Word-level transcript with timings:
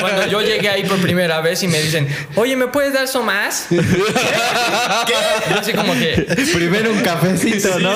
cuando 0.00 0.26
yo 0.26 0.40
llegué 0.40 0.68
ahí 0.68 0.84
por 0.84 0.98
primera 0.98 1.40
vez 1.40 1.62
y 1.62 1.68
me 1.68 1.80
dicen, 1.80 2.08
oye, 2.34 2.56
¿me 2.56 2.68
puedes 2.68 2.92
dar 2.92 3.04
eso 3.04 3.22
más? 3.22 3.66
¿Qué? 3.68 5.14
Yo 5.50 5.58
así 5.58 5.72
como 5.72 5.92
que, 5.94 6.26
Primero 6.54 6.90
un 6.92 7.00
cafecito, 7.00 7.78
¿no? 7.78 7.94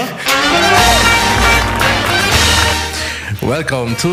Welcome 3.45 3.95
to. 3.96 4.09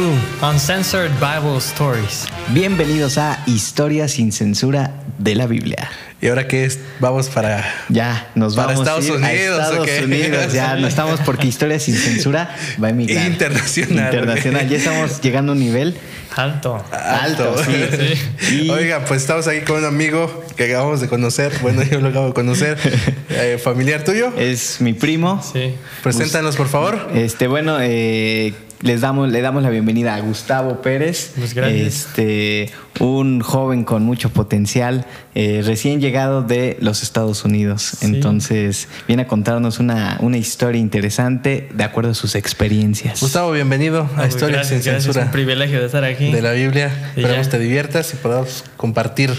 Uncensored 0.46 1.12
Bible 1.20 1.58
Stories. 1.60 2.26
Bienvenidos 2.50 3.18
a 3.18 3.42
Historia 3.48 4.08
sin 4.10 4.32
censura 4.34 4.92
de 5.20 5.36
la 5.36 5.48
Biblia. 5.48 5.90
¿Y 6.22 6.28
ahora 6.28 6.48
qué 6.48 6.66
es? 6.66 6.80
Vamos 7.00 7.30
para. 7.30 7.64
Ya, 7.88 8.30
nos 8.36 8.56
Para 8.56 8.74
vamos 8.74 8.82
Estados 8.82 9.06
a 9.06 9.08
ir 9.08 9.14
Unidos, 9.14 9.60
a 9.60 9.64
Estados. 9.70 10.02
Unidos. 10.04 10.54
Ya, 10.54 10.76
no 10.76 10.86
estamos 10.88 11.22
porque 11.22 11.48
Historia 11.48 11.80
sin 11.80 11.96
censura 11.96 12.56
va 12.84 12.88
a 12.88 12.90
emigrar. 12.92 13.26
Internacional. 13.26 14.06
Internacional. 14.14 14.68
Ya 14.70 14.78
estamos 14.78 15.22
llegando 15.22 15.54
a 15.54 15.56
un 15.56 15.62
nivel 15.62 15.96
Alto. 16.36 16.84
alto, 16.92 17.56
sí. 17.64 18.56
Y- 18.66 18.70
Oiga, 18.70 19.06
pues 19.06 19.22
estamos 19.22 19.48
aquí 19.48 19.62
con 19.62 19.78
un 19.78 19.86
amigo 19.86 20.44
que 20.58 20.66
acabamos 20.66 21.00
de 21.00 21.08
conocer. 21.08 21.54
Bueno, 21.62 21.84
yo 21.84 22.00
lo 22.02 22.10
acabo 22.10 22.28
de 22.28 22.34
conocer. 22.34 22.78
Eh, 23.34 23.58
¿Familiar 23.64 24.04
tuyo? 24.04 24.34
Es 24.38 24.82
mi 24.82 24.92
primo. 24.92 25.42
Sí. 25.42 25.74
Preséntanos, 26.04 26.58
por 26.58 26.68
favor. 26.68 27.10
Este, 27.16 27.48
bueno, 27.48 27.78
eh, 27.80 28.54
les 28.82 29.02
damos, 29.02 29.30
le 29.32 29.42
damos 29.42 29.62
la 29.64 29.70
bienvenida 29.70 30.16
a 30.16 30.20
Gustavo 30.22 30.82
Pérez. 30.82 31.34
Pues 31.38 31.54
gracias. 31.54 31.88
Este, 32.08 32.70
un 33.00 33.42
joven 33.42 33.84
con 33.84 34.04
mucho 34.04 34.30
potencial, 34.30 35.06
eh, 35.36 35.62
recién 35.66 36.02
llegado 36.02 36.42
de 36.42 36.78
los 36.82 37.04
Estados 37.04 37.46
Unidos. 37.46 37.98
Sí. 38.00 38.06
Entonces, 38.08 38.88
viene 39.08 39.24
a 39.24 39.28
contarnos 39.28 39.80
una, 39.80 40.18
una 40.22 40.38
historia 40.38 40.80
interesante 40.82 41.70
de 41.74 41.84
acuerdo 41.84 42.12
a 42.12 42.14
sus 42.16 42.36
experiencias. 42.36 43.22
Gustavo, 43.22 43.52
bienvenido 43.52 44.02
a 44.02 44.16
Pues 44.16 44.30
Historia 44.30 44.58
gracias, 44.58 44.84
sin 44.84 44.92
gracias. 44.92 45.04
Censura 45.04 45.26
Un 45.26 45.32
privilegio 45.32 45.80
de 45.80 45.86
estar 45.86 46.04
aquí. 46.04 46.32
de 46.32 46.42
la 46.42 46.52
Biblia. 46.54 46.92
Y 47.16 47.22
Esperamos 47.22 47.48
ya. 47.48 47.52
te 47.52 47.60
diviertas 47.60 48.14
y 48.14 48.18
podamos 48.18 48.64
compartir 48.78 49.32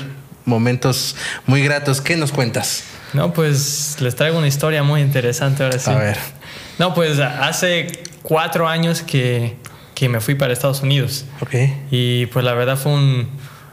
momentos 0.44 1.16
muy 1.46 1.62
gratos. 1.62 2.00
¿Qué 2.00 2.16
nos 2.16 2.32
cuentas? 2.32 2.84
No, 3.12 3.32
pues 3.32 3.96
les 4.00 4.14
traigo 4.16 4.38
una 4.38 4.48
historia 4.48 4.82
muy 4.82 5.00
interesante 5.00 5.62
ahora 5.64 5.78
sí. 5.78 5.90
A 5.90 5.96
ver. 5.96 6.16
No, 6.78 6.94
pues 6.94 7.18
hace 7.18 7.88
cuatro 8.22 8.68
años 8.68 9.02
que, 9.02 9.56
que 9.94 10.08
me 10.08 10.20
fui 10.20 10.34
para 10.34 10.52
Estados 10.52 10.82
Unidos. 10.82 11.26
Y 11.90 12.26
pues 12.26 12.44
la 12.44 12.54
verdad 12.54 12.76
fue 12.76 12.92
un, 12.92 13.28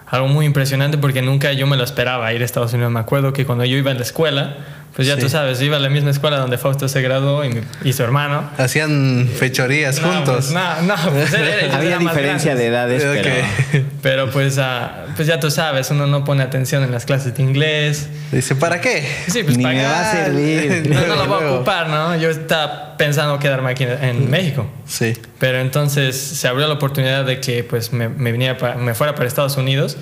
algo 0.08 0.28
muy 0.28 0.46
impresionante 0.46 0.98
porque 0.98 1.22
nunca 1.22 1.54
yo 1.54 1.68
me 1.68 1.78
lo 1.78 1.84
esperaba 1.84 2.34
ir 2.34 2.42
a 2.42 2.46
Estados 2.46 2.74
Unidos. 2.74 2.92
Me 2.92 3.00
acuerdo 3.00 3.34
que 3.34 3.46
cuando 3.46 3.66
yo 3.66 3.78
iba 3.78 3.92
a 3.92 3.94
la 3.94 4.02
escuela, 4.02 4.58
pues 4.96 5.08
ya 5.08 5.16
Sí. 5.16 5.22
tú 5.22 5.30
sabes, 5.30 5.62
iba 5.62 5.78
a 5.78 5.80
la 5.80 5.90
misma 5.90 6.10
escuela 6.10 6.38
donde 6.40 6.58
Fausto 6.58 6.88
se 6.90 7.02
graduó 7.02 7.46
y, 7.46 7.62
y 7.84 7.94
su 7.94 8.04
hermano. 8.04 8.50
Hacían 8.58 9.30
fechorías 9.34 10.02
No, 10.02 10.12
juntos. 10.12 10.36
pues, 10.36 10.52
no, 10.52 10.82
no, 10.82 10.96
pues, 11.12 11.34
él- 11.34 11.72
Había 11.72 11.98
diferencia 11.98 12.56
de 12.56 12.68
edades, 12.68 13.04
pero 13.04 13.86
Pero 14.02 14.32
pues, 14.32 14.58
ah, 14.58 15.06
pues 15.16 15.28
ya 15.28 15.40
tú 15.40 15.52
sabes, 15.52 15.90
uno 15.92 16.08
no 16.08 16.24
pone 16.24 16.44
atención 16.44 16.84
en 16.84 16.92
las 16.92 17.06
clases 17.06 17.36
de 17.36 17.44
inglés. 17.44 18.10
Dice, 18.32 18.56
¿para 18.56 18.82
qué? 18.82 19.08
Sí, 19.28 19.44
pues 19.44 19.58
ni 19.58 19.64
para 19.64 19.76
me 19.76 19.84
va 19.84 20.00
a 20.10 20.12
servir. 20.12 20.90
No, 20.94 21.08
no 21.08 21.16
lo 21.16 21.26
voy 21.28 21.44
a 21.44 21.52
ocupar, 21.52 21.88
¿no? 21.90 22.16
Yo 22.18 22.30
estaba 22.30 22.98
pensando 22.98 23.40
quedarme 23.40 23.72
aquí 23.72 23.84
en, 23.84 24.04
en 24.04 24.30
México. 24.30 24.70
Sí. 24.86 25.14
Pero 25.40 25.60
entonces 25.60 26.18
se 26.18 26.48
abrió 26.48 26.68
la 26.68 26.74
oportunidad 26.74 27.26
de 27.26 27.40
que 27.40 27.64
pues 27.64 27.94
me, 27.94 28.10
me, 28.10 28.32
viniera 28.32 28.58
pa- 28.58 28.76
me 28.76 28.94
fuera 28.94 29.16
para 29.16 29.28
Estados 29.28 29.56
Unidos 29.58 29.98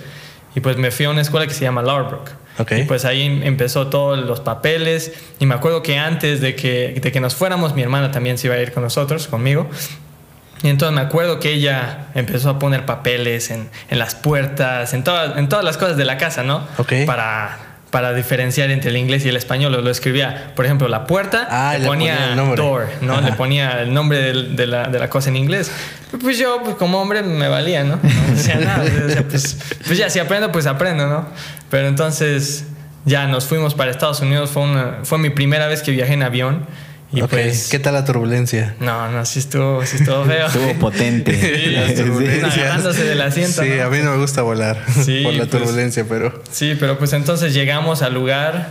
y 0.55 0.59
pues 0.61 0.77
me 0.77 0.89
fui 0.91 1.05
a 1.05 1.09
una 1.09 1.21
escuela 1.21 1.45
que 1.45 1.53
se 1.53 1.61
llama 1.61 1.81
Larbrook. 1.81 2.29
Y 2.71 2.83
pues 2.83 3.05
ahí 3.05 3.21
em- 3.23 3.43
empezó 3.43 3.87
todos 3.87 4.17
los 4.19 4.39
papeles 4.39 5.13
y 5.39 5.45
me 5.45 5.55
acuerdo 5.55 5.83
que 5.83 5.97
antes 5.97 6.41
de 6.41 6.55
que, 6.55 6.99
de 7.01 7.11
que 7.11 7.19
nos 7.19 7.35
fuéramos 7.35 7.75
mi 7.75 7.81
hermana 7.81 8.11
también 8.11 8.37
se 8.37 8.47
iba 8.47 8.55
a 8.55 8.59
ir 8.59 8.71
con 8.71 8.83
nosotros, 8.83 9.27
conmigo. 9.27 9.69
Y 10.63 10.69
entonces 10.69 10.95
me 10.95 11.01
acuerdo 11.01 11.39
que 11.39 11.51
ella 11.53 12.07
empezó 12.15 12.49
a 12.49 12.59
poner 12.59 12.85
papeles 12.85 13.51
en, 13.51 13.69
en 13.89 13.99
las 13.99 14.15
puertas, 14.15 14.93
en, 14.93 15.03
todas 15.03 15.37
en 15.37 15.49
todas 15.49 15.63
las 15.63 15.77
cosas 15.77 15.97
de 15.97 16.05
la 16.05 16.17
casa, 16.17 16.41
¿no? 16.41 16.63
Ok. 16.77 16.93
Para, 17.05 17.66
para 17.91 18.13
diferenciar 18.13 18.69
entre 18.69 18.89
el 18.89 18.97
inglés 18.97 19.25
y 19.25 19.29
el 19.29 19.37
español. 19.37 19.71
Lo, 19.71 19.81
lo 19.81 19.89
escribía, 19.89 20.51
por 20.55 20.65
ejemplo, 20.65 20.87
la 20.87 21.07
puerta, 21.07 21.47
Ah, 21.49 21.73
le 21.73 21.79
le 21.79 21.87
ponía 21.87 22.15
ponía 22.15 22.29
el 22.31 22.35
nombre. 22.35 22.61
door, 22.61 22.87
¿no? 23.01 23.13
Ajá. 23.13 23.29
Le 23.29 23.33
ponía 23.33 23.81
el 23.81 23.93
nombre 23.93 24.33
de, 24.33 24.67
la, 24.67 24.87
de 24.87 24.99
la 24.99 25.09
cosa 25.09 25.29
en 25.29 25.37
inglés. 25.37 25.71
Pues 26.21 26.37
yo, 26.37 26.61
pues 26.63 26.75
como 26.75 27.01
hombre, 27.01 27.21
me 27.23 27.47
valía, 27.47 27.83
¿no? 27.83 27.97
No 28.01 28.33
decía 28.35 28.55
nada. 28.59 28.83
O 29.05 29.09
sea, 29.09 29.23
pues, 29.23 29.57
pues 29.85 29.97
ya, 29.97 30.09
si 30.09 30.19
aprendo, 30.19 30.51
pues 30.51 30.65
aprendo, 30.67 31.07
¿no? 31.07 31.27
Pero 31.69 31.87
entonces 31.87 32.65
ya 33.05 33.25
nos 33.27 33.45
fuimos 33.45 33.73
para 33.73 33.91
Estados 33.91 34.19
Unidos. 34.21 34.49
Fue, 34.51 34.63
una, 34.63 34.99
fue 35.03 35.17
mi 35.17 35.29
primera 35.29 35.67
vez 35.67 35.81
que 35.81 35.91
viajé 35.91 36.13
en 36.13 36.23
avión. 36.23 36.65
Y 37.11 37.21
Ok. 37.21 37.29
pues... 37.29 37.69
¿Qué 37.69 37.79
tal 37.79 37.93
la 37.93 38.03
turbulencia? 38.03 38.75
No, 38.81 39.09
no, 39.09 39.25
sí 39.25 39.39
estuvo, 39.39 39.85
sí 39.85 39.97
estuvo 39.97 40.25
feo. 40.25 40.47
estuvo 40.47 40.73
potente. 40.73 41.31
Sí, 41.39 41.71
Las 41.71 41.95
turbulencias. 41.95 42.57
agarrándose 42.57 43.03
del 43.05 43.21
asiento, 43.21 43.63
Sí, 43.63 43.69
¿no? 43.77 43.83
a 43.85 43.89
mí 43.89 43.97
no 44.03 44.11
me 44.11 44.17
gusta 44.17 44.41
volar 44.41 44.83
Sí, 45.05 45.21
por 45.23 45.33
la 45.33 45.45
pues. 45.45 45.49
turbulencia, 45.51 46.05
pero. 46.07 46.41
Sí, 46.51 46.75
pero 46.79 46.97
pues 46.97 47.13
entonces 47.13 47.53
llegamos 47.53 48.01
al 48.01 48.13
lugar 48.13 48.69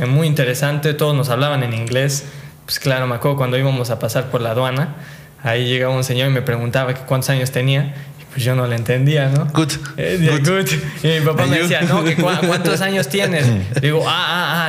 eh, 0.00 0.06
muy 0.06 0.26
interesante, 0.26 0.94
todos 0.94 1.14
nos 1.14 1.28
hablaban 1.28 1.62
en 1.62 1.74
inglés. 1.74 2.24
Pues 2.64 2.78
claro, 2.78 3.06
me 3.06 3.16
acuerdo 3.16 3.36
cuando 3.36 3.58
íbamos 3.58 3.90
a 3.90 3.98
pasar 3.98 4.30
por 4.30 4.40
la 4.40 4.52
aduana, 4.52 4.94
ahí 5.42 5.66
llegaba 5.66 5.94
un 5.94 6.04
señor 6.04 6.28
y 6.28 6.32
me 6.32 6.40
preguntaba 6.40 6.94
que 6.94 7.00
cuántos 7.02 7.28
años 7.30 7.50
tenía. 7.50 7.94
Pues 8.34 8.44
yo 8.44 8.54
no 8.56 8.66
le 8.66 8.74
entendía, 8.76 9.28
¿no? 9.28 9.46
Good. 9.46 9.72
Eh, 9.96 10.18
Good. 10.42 10.48
good. 10.48 10.68
Y 11.04 11.20
mi 11.20 11.24
papá 11.24 11.46
me 11.46 11.56
You. 11.56 11.62
decía, 11.62 11.82
no, 11.82 12.02
que 12.04 12.16
¿cuántos 12.16 12.80
años 12.80 13.08
tienes? 13.08 13.46
Digo, 13.80 14.02
ah, 14.06 14.10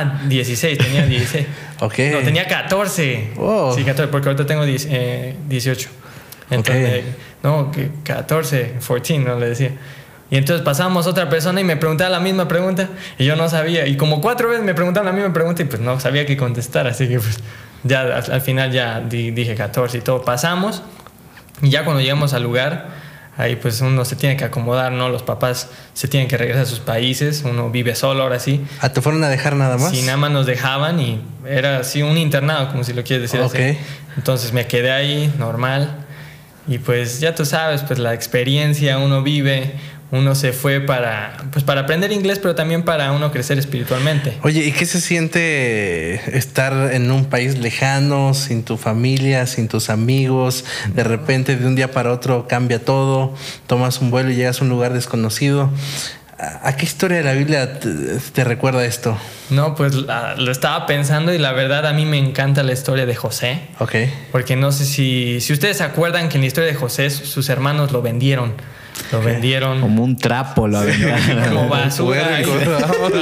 ah, 0.22 0.22
16, 0.28 0.78
tenía 0.78 1.04
16. 1.04 1.46
Ok. 1.80 1.98
No, 2.12 2.18
tenía 2.20 2.46
14. 2.46 3.32
Oh. 3.36 3.72
Sí, 3.76 3.82
14, 3.82 4.08
porque 4.10 4.28
ahorita 4.28 4.46
tengo 4.46 4.64
10, 4.64 4.86
eh, 4.90 5.36
18. 5.48 5.88
Entonces, 6.50 7.00
Ok. 7.00 7.04
no, 7.42 7.70
que 7.72 7.90
14, 8.04 8.74
14, 8.80 9.18
no 9.18 9.38
le 9.40 9.48
decía. 9.48 9.72
Y 10.30 10.36
entonces 10.36 10.64
pasamos 10.64 11.06
otra 11.08 11.28
persona 11.28 11.60
y 11.60 11.64
me 11.64 11.76
preguntaba 11.76 12.10
la 12.10 12.20
misma 12.20 12.46
pregunta 12.48 12.88
y 13.18 13.24
yo 13.24 13.34
no 13.36 13.48
sabía. 13.48 13.86
Y 13.88 13.96
como 13.96 14.20
cuatro 14.20 14.48
veces 14.48 14.64
me 14.64 14.74
preguntaban 14.74 15.06
la 15.06 15.12
misma 15.12 15.32
pregunta 15.32 15.62
y 15.62 15.64
pues 15.66 15.80
no 15.82 15.98
sabía 16.00 16.24
qué 16.26 16.36
contestar. 16.36 16.86
Así 16.86 17.08
que 17.08 17.18
pues 17.18 17.38
ya 17.84 18.02
al, 18.02 18.32
al 18.32 18.40
final 18.40 18.70
ya 18.72 19.00
di- 19.00 19.32
dije 19.32 19.54
14 19.56 19.98
y 19.98 20.00
todo. 20.02 20.22
Pasamos 20.24 20.82
y 21.62 21.70
ya 21.70 21.84
cuando 21.84 22.00
llegamos 22.02 22.32
al 22.32 22.42
lugar, 22.44 22.88
ahí 23.36 23.56
pues 23.56 23.80
uno 23.80 24.04
se 24.04 24.16
tiene 24.16 24.36
que 24.36 24.44
acomodar, 24.44 24.92
¿no? 24.92 25.08
Los 25.08 25.22
papás 25.22 25.68
se 25.92 26.08
tienen 26.08 26.28
que 26.28 26.36
regresar 26.36 26.62
a 26.62 26.66
sus 26.66 26.80
países, 26.80 27.42
uno 27.44 27.70
vive 27.70 27.94
solo 27.94 28.22
ahora 28.22 28.38
sí. 28.38 28.64
¿Ah, 28.80 28.90
te 28.90 29.00
fueron 29.00 29.22
a 29.24 29.28
dejar 29.28 29.56
nada 29.56 29.76
más? 29.76 29.90
Sí, 29.90 30.02
nada 30.02 30.16
más 30.16 30.30
nos 30.30 30.46
dejaban 30.46 31.00
y 31.00 31.20
era 31.46 31.78
así 31.78 32.02
un 32.02 32.16
internado, 32.16 32.70
como 32.70 32.84
si 32.84 32.92
lo 32.92 33.04
quieres 33.04 33.30
decir 33.30 33.44
así. 33.44 33.56
Ok. 33.56 33.76
Entonces 34.16 34.52
me 34.52 34.66
quedé 34.66 34.90
ahí, 34.90 35.32
normal. 35.38 36.06
Y 36.68 36.78
pues 36.78 37.20
ya 37.20 37.34
tú 37.34 37.44
sabes, 37.44 37.82
pues 37.82 37.98
la 37.98 38.12
experiencia 38.12 38.98
uno 38.98 39.22
vive, 39.22 39.74
uno 40.12 40.34
se 40.34 40.52
fue 40.52 40.80
para, 40.80 41.36
pues 41.52 41.64
para 41.64 41.82
aprender 41.82 42.12
inglés, 42.12 42.38
pero 42.40 42.54
también 42.54 42.84
para 42.84 43.12
uno 43.12 43.32
crecer 43.32 43.58
espiritualmente. 43.58 44.38
Oye, 44.42 44.64
¿y 44.64 44.72
qué 44.72 44.86
se 44.86 45.00
siente 45.00 46.36
estar 46.36 46.92
en 46.92 47.10
un 47.10 47.24
país 47.26 47.58
lejano, 47.58 48.32
sin 48.34 48.62
tu 48.62 48.76
familia, 48.76 49.46
sin 49.46 49.68
tus 49.68 49.90
amigos? 49.90 50.64
De 50.94 51.02
repente, 51.04 51.56
de 51.56 51.66
un 51.66 51.74
día 51.74 51.90
para 51.90 52.12
otro, 52.12 52.46
cambia 52.48 52.84
todo, 52.84 53.34
tomas 53.66 54.00
un 54.00 54.10
vuelo 54.10 54.30
y 54.30 54.36
llegas 54.36 54.60
a 54.60 54.64
un 54.64 54.70
lugar 54.70 54.92
desconocido. 54.92 55.70
¿A 56.38 56.76
qué 56.76 56.84
historia 56.84 57.16
de 57.16 57.24
la 57.24 57.32
Biblia 57.32 57.80
te, 57.80 57.88
te 58.32 58.44
recuerda 58.44 58.84
esto? 58.84 59.16
No, 59.48 59.74
pues 59.74 59.94
la- 59.94 60.34
lo 60.36 60.52
estaba 60.52 60.84
pensando 60.86 61.32
y 61.32 61.38
la 61.38 61.52
verdad 61.52 61.86
a 61.86 61.94
mí 61.94 62.04
me 62.04 62.18
encanta 62.18 62.62
la 62.62 62.74
historia 62.74 63.06
de 63.06 63.14
José. 63.14 63.60
Ok. 63.78 63.94
Porque 64.32 64.54
no 64.54 64.70
sé 64.70 64.84
si, 64.84 65.40
si 65.40 65.54
ustedes 65.54 65.78
se 65.78 65.84
acuerdan 65.84 66.28
que 66.28 66.34
en 66.36 66.42
la 66.42 66.46
historia 66.48 66.68
de 66.70 66.76
José 66.76 67.08
sus 67.08 67.48
hermanos 67.48 67.90
lo 67.90 68.02
vendieron. 68.02 68.52
Lo 69.12 69.22
vendieron. 69.22 69.80
como 69.80 70.02
un 70.02 70.16
trapo, 70.16 70.66
la 70.68 70.82
verdad. 70.82 71.48
como 71.48 71.68
basura. 71.68 72.40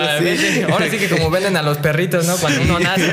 Ah, 0.04 0.18
sí. 0.18 0.62
Ahora 0.70 0.88
sí 0.90 0.98
que 0.98 1.08
como 1.08 1.30
venden 1.30 1.56
a 1.56 1.62
los 1.62 1.78
perritos, 1.78 2.26
¿no? 2.26 2.36
Cuando 2.36 2.62
uno 2.62 2.78
nace. 2.78 3.12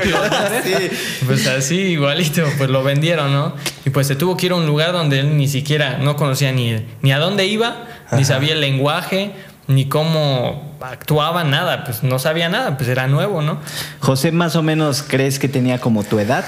Pues 1.26 1.46
así, 1.46 1.76
igualito, 1.76 2.44
pues 2.58 2.70
lo 2.70 2.82
vendieron, 2.82 3.32
¿no? 3.32 3.54
Y 3.84 3.90
pues 3.90 4.06
se 4.06 4.16
tuvo 4.16 4.36
que 4.36 4.46
ir 4.46 4.52
a 4.52 4.56
un 4.56 4.66
lugar 4.66 4.92
donde 4.92 5.20
él 5.20 5.36
ni 5.36 5.48
siquiera 5.48 5.98
no 5.98 6.16
conocía 6.16 6.52
ni, 6.52 6.84
ni 7.02 7.12
a 7.12 7.18
dónde 7.18 7.46
iba, 7.46 7.86
ni 8.12 8.24
sabía 8.24 8.52
el 8.52 8.60
lenguaje, 8.60 9.32
ni 9.68 9.86
cómo 9.86 10.76
actuaba, 10.80 11.44
nada. 11.44 11.84
Pues 11.84 12.02
no 12.02 12.18
sabía 12.18 12.48
nada, 12.48 12.76
pues 12.76 12.88
era 12.88 13.06
nuevo, 13.06 13.42
¿no? 13.42 13.58
José, 14.00 14.32
más 14.32 14.56
o 14.56 14.62
menos, 14.62 15.02
¿crees 15.02 15.38
que 15.38 15.48
tenía 15.48 15.78
como 15.78 16.04
tu 16.04 16.18
edad? 16.18 16.44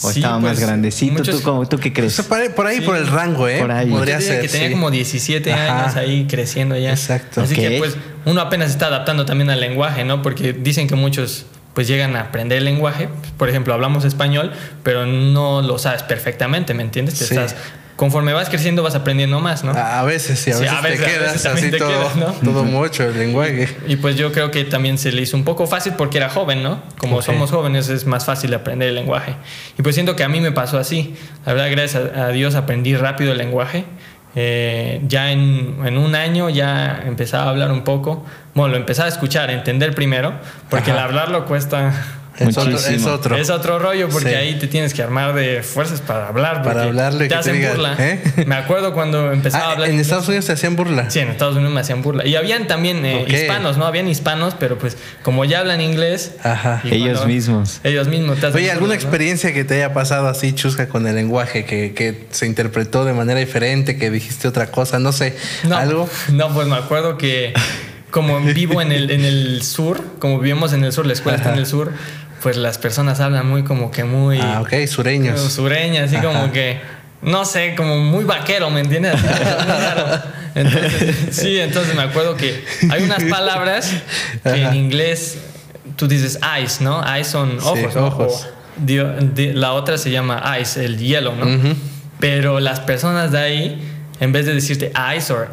¿O 0.00 0.10
Sí, 0.10 0.20
estaba 0.20 0.40
pues, 0.40 0.52
más 0.54 0.60
grandecito? 0.60 1.12
muchos- 1.12 1.36
¿Tú, 1.38 1.42
cómo- 1.42 1.68
¿Tú 1.68 1.78
qué 1.78 1.92
crees? 1.92 2.20
por 2.22 2.38
ahí, 2.38 2.48
por, 2.48 2.66
ahí, 2.66 2.78
Sí. 2.78 2.82
por 2.82 2.96
el 2.96 3.06
rango, 3.06 3.46
¿eh? 3.46 3.58
Por 3.60 3.70
ahí. 3.70 3.90
Podría 3.90 4.18
Yo 4.20 4.26
ser. 4.26 4.40
que 4.40 4.48
tenía 4.48 4.68
sí. 4.68 4.72
como 4.72 4.90
17 4.90 5.52
Ajá. 5.52 5.82
años 5.84 5.96
ahí 5.96 6.26
creciendo 6.28 6.76
ya. 6.78 6.90
Exacto. 6.90 7.42
Así 7.42 7.54
que 7.54 7.76
pues 7.78 7.96
uno 8.24 8.40
apenas 8.40 8.70
está 8.70 8.86
adaptando 8.86 9.26
también 9.26 9.50
al 9.50 9.60
lenguaje, 9.60 10.04
¿no? 10.04 10.22
Porque 10.22 10.52
dicen 10.54 10.88
que 10.88 10.94
muchos 10.94 11.46
pues 11.74 11.88
llegan 11.88 12.16
a 12.16 12.20
aprender 12.20 12.58
el 12.58 12.64
lenguaje. 12.64 13.08
Por 13.38 13.48
ejemplo, 13.48 13.72
hablamos 13.74 14.04
español, 14.04 14.52
pero 14.82 15.06
no 15.06 15.62
lo 15.62 15.78
sabes 15.78 16.02
perfectamente, 16.02 16.74
¿me 16.74 16.82
entiendes? 16.82 17.18
Te 17.18 17.24
Sí. 17.26 17.34
estás, 17.34 17.54
conforme 17.96 18.32
vas 18.32 18.48
creciendo 18.48 18.82
vas 18.82 18.94
aprendiendo 18.94 19.38
más, 19.40 19.62
¿no? 19.64 19.72
A 19.72 20.02
veces, 20.02 20.38
sí, 20.38 20.50
a 20.50 20.54
Sí, 20.54 20.60
veces, 20.62 20.76
a 20.78 20.80
veces- 20.80 20.98
te 21.00 21.04
a 21.04 21.08
quedas 21.08 21.32
veces 21.34 21.46
así 21.46 21.70
te 21.70 21.78
todo, 21.78 21.88
quedas, 21.90 22.16
¿no? 22.16 22.26
todo 22.44 22.64
mocho 22.64 23.04
el 23.04 23.18
lenguaje. 23.18 23.68
Y 23.86 23.96
pues 23.96 24.16
yo 24.16 24.32
creo 24.32 24.50
que 24.50 24.64
también 24.64 24.98
se 24.98 25.12
le 25.12 25.22
hizo 25.22 25.36
un 25.36 25.44
poco 25.44 25.66
fácil 25.66 25.92
porque 25.96 26.18
era 26.18 26.28
joven, 26.28 26.62
¿no? 26.62 26.82
Como 26.98 27.16
Ok. 27.18 27.22
somos 27.22 27.50
jóvenes 27.50 27.88
es 27.88 28.06
más 28.06 28.24
fácil 28.24 28.52
aprender 28.54 28.88
el 28.88 28.94
lenguaje. 28.94 29.34
Y 29.78 29.82
pues 29.82 29.94
siento 29.94 30.16
que 30.16 30.24
a 30.24 30.28
mí 30.28 30.40
me 30.40 30.52
pasó 30.52 30.78
así. 30.78 31.14
La 31.46 31.52
verdad, 31.52 31.70
gracias 31.70 32.02
a, 32.16 32.24
a 32.26 32.28
Dios 32.28 32.54
aprendí 32.54 32.96
rápido 32.96 33.32
el 33.32 33.38
lenguaje. 33.38 33.84
eh, 34.34 35.02
ya 35.08 35.30
en, 35.30 35.76
en, 35.84 35.98
un 35.98 36.14
año 36.14 36.48
ya 36.48 37.02
empezaba 37.04 37.44
a 37.44 37.48
hablar 37.50 37.70
un 37.70 37.84
poco. 37.84 38.24
Bueno, 38.54 38.72
lo 38.72 38.76
empezaba 38.78 39.06
a 39.06 39.12
escuchar, 39.12 39.50
a 39.50 39.52
entender 39.52 39.94
primero, 39.94 40.32
porque 40.70 40.90
Ajá. 40.90 41.00
el 41.00 41.04
hablarlo 41.06 41.44
cuesta... 41.44 41.92
Es 42.38 42.56
otro, 42.56 42.76
es 42.76 43.06
otro. 43.06 43.36
Es 43.36 43.50
otro 43.50 43.78
rollo 43.78 44.08
porque 44.08 44.30
Sí. 44.30 44.34
ahí 44.34 44.58
te 44.58 44.66
tienes 44.66 44.94
que 44.94 45.02
armar 45.02 45.34
de 45.34 45.62
fuerzas 45.62 46.00
para 46.00 46.28
hablar. 46.28 46.62
Para 46.62 46.84
hablarle, 46.84 47.18
Te 47.18 47.24
que 47.24 47.28
te 47.28 47.34
hacen 47.34 47.54
digan, 47.54 47.72
burla. 47.72 47.96
¿eh? 47.98 48.22
Me 48.46 48.54
acuerdo 48.54 48.94
cuando 48.94 49.32
empezaba 49.32 49.64
a 49.64 49.68
Ah, 49.68 49.72
hablar. 49.72 49.88
en 49.88 49.94
inglés. 49.94 50.06
Estados 50.06 50.28
Unidos 50.28 50.46
te 50.46 50.52
hacían 50.52 50.74
burla. 50.74 51.10
Sí, 51.10 51.18
en 51.18 51.28
Estados 51.28 51.54
Unidos 51.56 51.74
me 51.74 51.80
hacían 51.80 52.00
burla. 52.02 52.26
Y 52.26 52.34
habían 52.36 52.66
también 52.66 53.04
eh, 53.04 53.26
hispanos, 53.28 53.76
¿no? 53.76 53.84
Habían 53.86 54.08
hispanos, 54.08 54.54
pero 54.58 54.78
pues 54.78 54.96
como 55.22 55.44
ya 55.44 55.60
hablan 55.60 55.80
inglés. 55.82 56.32
Ajá. 56.42 56.80
y 56.84 56.94
Ellos 56.94 57.18
cuando- 57.18 57.26
mismos. 57.26 57.80
Ellos 57.84 58.08
mismos 58.08 58.40
te 58.40 58.46
hacen 58.46 58.56
Oye, 58.56 58.70
¿alguna 58.70 58.94
burla, 58.94 58.94
¿no? 58.96 59.02
experiencia 59.02 59.52
que 59.52 59.64
te 59.64 59.74
haya 59.74 59.92
pasado 59.92 60.26
así 60.28 60.52
chusca 60.54 60.88
con 60.88 61.06
el 61.06 61.14
lenguaje, 61.14 61.64
que, 61.66 61.92
que 61.92 62.24
se 62.30 62.46
interpretó 62.46 63.04
de 63.04 63.12
manera 63.12 63.40
diferente, 63.40 63.98
que 63.98 64.10
dijiste 64.10 64.48
otra 64.48 64.68
cosa, 64.70 64.98
no 64.98 65.12
sé, 65.12 65.36
No, 65.64 65.76
algo? 65.76 66.08
No, 66.32 66.52
pues 66.54 66.66
me 66.66 66.76
acuerdo 66.76 67.18
que 67.18 67.52
como 68.12 68.38
vivo 68.40 68.80
en 68.80 68.92
el, 68.92 69.10
en 69.10 69.24
el 69.24 69.62
sur, 69.64 70.00
como 70.20 70.38
vivimos 70.38 70.72
en 70.72 70.84
el 70.84 70.92
sur, 70.92 71.04
la 71.06 71.14
escuela 71.14 71.38
está 71.38 71.52
en 71.52 71.58
el 71.58 71.66
sur, 71.66 71.90
pues 72.42 72.56
las 72.56 72.78
personas 72.78 73.18
hablan 73.18 73.48
muy 73.48 73.64
como 73.64 73.90
que 73.90 74.04
muy 74.04 74.38
Ah, 74.40 74.60
ok, 74.60 74.86
sureños. 74.86 75.36
como 75.38 75.50
sureña, 75.50 76.04
así 76.04 76.14
Ajá. 76.16 76.26
como 76.26 76.52
que, 76.52 76.78
no 77.22 77.44
sé, 77.44 77.74
como 77.76 77.96
muy 77.98 78.24
vaquero, 78.24 78.70
¿me 78.70 78.80
entiendes? 78.80 79.14
Entonces, 80.54 81.16
sí, 81.30 81.58
entonces 81.58 81.94
me 81.94 82.02
acuerdo 82.02 82.36
que 82.36 82.62
hay 82.90 83.02
unas 83.04 83.24
palabras 83.24 83.90
que 84.42 84.48
Ajá. 84.50 84.56
en 84.58 84.74
inglés 84.74 85.38
tú 85.96 86.06
dices 86.06 86.38
eyes, 86.56 86.80
¿no? 86.82 87.02
Eyes 87.10 87.26
son 87.26 87.52
Sí, 87.58 87.66
ojos, 87.66 87.94
¿no? 87.96 88.06
ojos. 88.06 88.32
O 88.46 88.84
dio- 88.84 89.14
di- 89.34 89.52
la 89.54 89.72
otra 89.72 89.96
se 89.96 90.10
llama 90.10 90.42
ice, 90.60 90.84
el 90.84 90.98
hielo, 90.98 91.34
¿no? 91.34 91.46
Ujú. 91.46 91.74
Pero 92.20 92.60
las 92.60 92.80
personas 92.80 93.32
de 93.32 93.38
ahí, 93.38 93.82
en 94.20 94.32
vez 94.32 94.44
de 94.44 94.52
decirte 94.54 94.92
o 94.94 95.46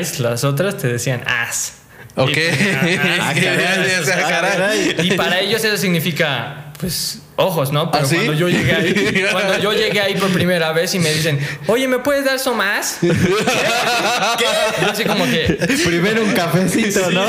ice, 0.00 0.22
las 0.22 0.44
otras 0.44 0.76
te 0.76 0.88
decían 0.88 1.22
ass. 1.26 1.74
Ok. 2.16 2.30
Ah, 3.20 3.34
caray, 3.34 4.04
caray. 4.04 4.96
Y 5.02 5.12
para 5.12 5.40
ellos 5.40 5.62
eso 5.64 5.76
significa, 5.76 6.72
pues, 6.78 7.22
ojos, 7.38 7.72
¿no? 7.72 7.90
Pero 7.90 8.04
¿Ah, 8.04 8.08
sí? 8.08 8.16
cuando 8.16 8.32
yo 8.34 8.48
llegué 8.48 8.72
ahí, 8.74 9.24
cuando 9.32 9.58
yo 9.58 9.72
llegué 9.72 10.00
ahí 10.00 10.14
por 10.16 10.28
primera 10.30 10.72
vez 10.72 10.94
y 10.94 10.98
me 10.98 11.12
dicen, 11.14 11.38
oye, 11.68 11.86
¿me 11.88 12.00
puedes 12.00 12.24
dar 12.24 12.34
eso 12.36 12.52
más? 12.54 12.98
Yo 13.02 14.90
así 14.90 15.04
como 15.04 15.24
que, 15.24 15.58
Primero 15.84 16.22
un 16.24 16.32
cafecito, 16.32 17.10
¿no? 17.10 17.24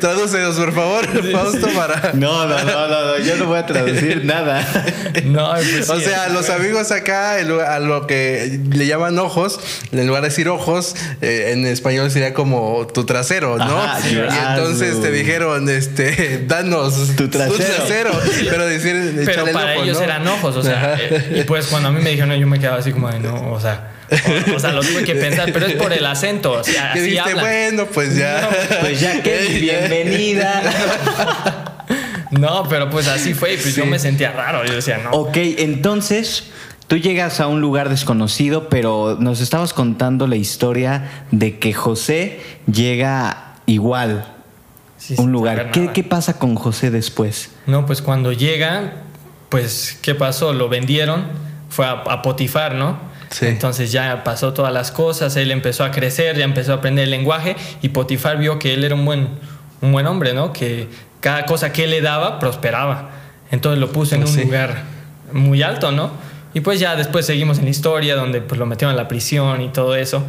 Tradúcenos, 0.00 0.56
por 0.56 0.72
favor, 0.74 1.32
Fausto, 1.32 1.68
para... 1.68 2.12
No, 2.14 2.46
no, 2.46 2.58
no, 2.64 2.88
no, 2.88 3.04
no, 3.06 3.18
yo 3.18 3.36
no 3.36 3.46
voy 3.46 3.58
a 3.58 3.66
traducir 3.66 4.24
nada. 4.24 4.64
no, 5.24 5.52
pues, 5.54 5.88
O 5.90 5.98
sí, 5.98 6.04
sea, 6.04 6.28
los 6.28 6.48
amigos 6.50 6.90
acá, 6.92 7.32
a 7.34 7.78
lo 7.80 8.06
que 8.06 8.60
le 8.70 8.86
llaman 8.86 9.18
ojos, 9.18 9.58
en 9.92 10.06
lugar 10.06 10.22
de 10.22 10.28
decir 10.28 10.48
ojos, 10.48 10.94
eh, 11.20 11.50
en 11.52 11.66
español 11.66 12.10
sería 12.10 12.32
como 12.34 12.86
tu 12.86 13.04
trasero, 13.04 13.58
¿no? 13.58 13.82
Ajá, 13.82 14.08
y 14.08 14.16
entonces 14.16 15.00
te 15.00 15.10
dijeron, 15.10 15.68
este, 15.68 16.44
danos 16.46 17.16
Tu 17.16 17.28
trasero. 17.28 18.10
pero 18.48 18.66
decir, 18.92 19.22
Pero 19.24 19.46
el 19.46 19.52
para 19.52 19.72
ojo, 19.72 19.82
ellos 19.82 19.98
¿no? 19.98 20.04
eran 20.04 20.26
ojos, 20.28 20.56
o 20.56 20.62
sea, 20.62 20.96
eh, 21.00 21.38
y 21.40 21.42
pues 21.44 21.66
cuando 21.66 21.88
a 21.88 21.92
mí 21.92 22.02
me 22.02 22.10
dijeron, 22.10 22.34
yo 22.38 22.46
me 22.46 22.58
quedaba 22.58 22.78
así 22.78 22.92
como 22.92 23.10
de 23.10 23.20
no, 23.20 23.52
o 23.52 23.60
sea, 23.60 23.92
o, 24.52 24.56
o 24.56 24.58
sea, 24.58 24.72
lo 24.72 24.82
tuve 24.82 25.04
que 25.04 25.14
pensar, 25.14 25.50
pero 25.52 25.66
es 25.66 25.74
por 25.74 25.92
el 25.92 26.04
acento, 26.04 26.52
o 26.52 26.64
sea, 26.64 26.92
así 26.92 27.00
dijiste, 27.00 27.30
hablan. 27.30 27.40
bueno, 27.44 27.86
pues 27.86 28.16
ya. 28.16 28.48
Pues 28.80 29.00
ya 29.00 29.22
que 29.22 29.38
bienvenida. 29.60 30.62
No, 32.30 32.64
pero 32.68 32.90
pues 32.90 33.08
así 33.08 33.34
fue, 33.34 33.54
y 33.54 33.56
pues 33.56 33.76
yo 33.76 33.86
me 33.86 33.98
sentía 33.98 34.32
raro, 34.32 34.64
yo 34.64 34.74
decía, 34.74 34.98
no. 34.98 35.10
Ok, 35.10 35.36
entonces 35.36 36.44
tú 36.88 36.96
llegas 36.96 37.40
a 37.40 37.46
un 37.46 37.60
lugar 37.60 37.88
desconocido, 37.88 38.68
pero 38.68 39.16
nos 39.20 39.40
estabas 39.40 39.72
contando 39.72 40.26
la 40.26 40.36
historia 40.36 41.24
de 41.30 41.58
que 41.58 41.72
José 41.72 42.40
llega 42.66 43.54
igual 43.66 44.26
Sí, 44.96 45.14
un 45.18 45.32
lugar. 45.32 45.70
¿Qué, 45.70 45.90
qué 45.92 46.02
pasa 46.02 46.38
con 46.38 46.54
José 46.54 46.90
después? 46.90 47.50
No, 47.66 47.86
pues 47.86 48.02
cuando 48.02 48.32
llega, 48.32 48.92
pues, 49.48 49.98
¿qué 50.02 50.14
pasó? 50.14 50.52
Lo 50.52 50.68
vendieron, 50.68 51.24
fue 51.68 51.86
a, 51.86 51.92
a 51.92 52.22
Potifar, 52.22 52.74
¿no? 52.74 52.98
Sí. 53.30 53.46
Entonces 53.46 53.90
ya 53.90 54.22
pasó 54.22 54.52
todas 54.52 54.72
las 54.72 54.90
cosas, 54.92 55.34
él 55.36 55.50
empezó 55.50 55.82
a 55.84 55.90
crecer, 55.90 56.36
ya 56.36 56.44
empezó 56.44 56.72
a 56.72 56.76
aprender 56.76 57.04
el 57.04 57.10
lenguaje 57.10 57.56
y 57.82 57.88
Potifar 57.88 58.38
vio 58.38 58.58
que 58.58 58.74
él 58.74 58.84
era 58.84 58.94
un 58.94 59.04
buen, 59.04 59.28
un 59.80 59.92
buen 59.92 60.06
hombre, 60.06 60.34
¿no? 60.34 60.52
Que 60.52 60.88
cada 61.20 61.44
cosa 61.46 61.72
que 61.72 61.84
él 61.84 61.90
le 61.90 62.00
daba 62.00 62.38
prosperaba. 62.38 63.10
Entonces 63.50 63.80
lo 63.80 63.90
puso 63.90 64.14
en 64.14 64.20
Pues 64.22 64.32
un 64.34 64.38
sí. 64.40 64.44
lugar 64.44 64.82
muy 65.32 65.62
alto, 65.62 65.90
¿no? 65.90 66.10
Y 66.52 66.60
pues 66.60 66.78
ya 66.78 66.94
después 66.94 67.26
seguimos 67.26 67.58
en 67.58 67.64
la 67.64 67.70
historia 67.70 68.14
donde 68.14 68.40
pues 68.40 68.58
lo 68.58 68.66
metieron 68.66 68.94
a 68.94 68.96
la 68.96 69.08
prisión 69.08 69.60
y 69.62 69.68
todo 69.70 69.96
eso. 69.96 70.22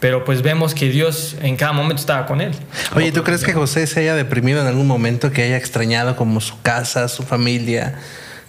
Pero 0.00 0.24
pues 0.24 0.42
vemos 0.42 0.74
que 0.74 0.88
Dios 0.90 1.36
en 1.42 1.56
cada 1.56 1.72
momento 1.72 2.00
estaba 2.00 2.26
con 2.26 2.40
él. 2.40 2.52
Oye, 2.94 3.10
¿tú 3.12 3.22
crees 3.22 3.42
que 3.42 3.52
José 3.54 3.86
se 3.86 4.00
haya 4.00 4.14
deprimido 4.14 4.60
en 4.60 4.66
algún 4.66 4.86
momento, 4.86 5.30
que 5.30 5.42
haya 5.42 5.56
extrañado 5.56 6.14
como 6.16 6.40
su 6.40 6.60
casa, 6.60 7.08
su 7.08 7.22
familia? 7.22 7.94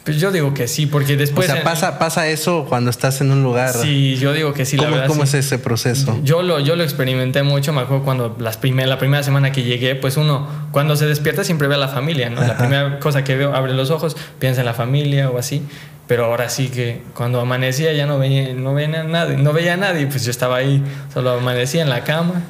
Pues 0.03 0.19
yo 0.19 0.31
digo 0.31 0.53
que 0.53 0.67
sí, 0.67 0.85
porque 0.85 1.15
después... 1.17 1.49
o 1.49 1.53
sea, 1.53 1.63
pasa, 1.63 1.97
pasa 1.97 2.27
eso 2.27 2.65
cuando 2.69 2.91
estás 2.91 3.21
en 3.21 3.31
un 3.31 3.41
lugar. 3.41 3.73
Sí, 3.73 4.17
yo 4.17 4.33
digo 4.33 4.53
que 4.53 4.63
sí, 4.63 4.77
la 4.77 4.83
¿Cómo, 4.83 4.91
verdad. 4.97 5.07
cómo 5.07 5.25
sí. 5.25 5.37
es 5.37 5.45
ese 5.45 5.57
proceso? 5.57 6.19
Yo 6.23 6.43
lo, 6.43 6.59
yo 6.59 6.75
lo 6.75 6.83
experimenté 6.83 7.41
mucho, 7.41 7.73
me 7.73 7.81
acuerdo 7.81 8.03
cuando 8.03 8.35
las 8.39 8.57
primer- 8.57 8.87
la 8.87 8.99
primera 8.99 9.23
semana 9.23 9.51
que 9.51 9.63
llegué, 9.63 9.95
pues 9.95 10.17
uno 10.17 10.47
cuando 10.71 10.95
se 10.95 11.07
despierta 11.07 11.43
siempre 11.43 11.67
ve 11.67 11.73
a 11.73 11.79
la 11.79 11.87
familia, 11.87 12.29
¿no? 12.29 12.41
La 12.41 12.55
primera 12.55 12.99
cosa 12.99 13.23
que 13.23 13.35
veo, 13.35 13.55
abre 13.55 13.73
los 13.73 13.89
ojos, 13.89 14.15
piensa 14.37 14.61
en 14.61 14.65
la 14.67 14.75
familia 14.75 15.31
o 15.31 15.39
así, 15.39 15.63
pero 16.07 16.25
ahora 16.25 16.49
sí 16.49 16.69
que 16.69 17.01
cuando 17.13 17.39
amanecía 17.39 17.93
ya 17.93 18.05
no 18.05 18.19
veía, 18.19 18.53
no 18.53 18.73
veía 18.73 19.01
a 19.01 19.03
nadie, 19.03 19.37
no 19.37 19.53
veía 19.53 19.73
a 19.73 19.77
nadie, 19.77 20.07
pues 20.07 20.23
yo 20.25 20.31
estaba 20.31 20.57
ahí, 20.57 20.83
solo 21.13 21.31
amanecía 21.31 21.81
en 21.81 21.89
la 21.89 22.03
cama, 22.03 22.43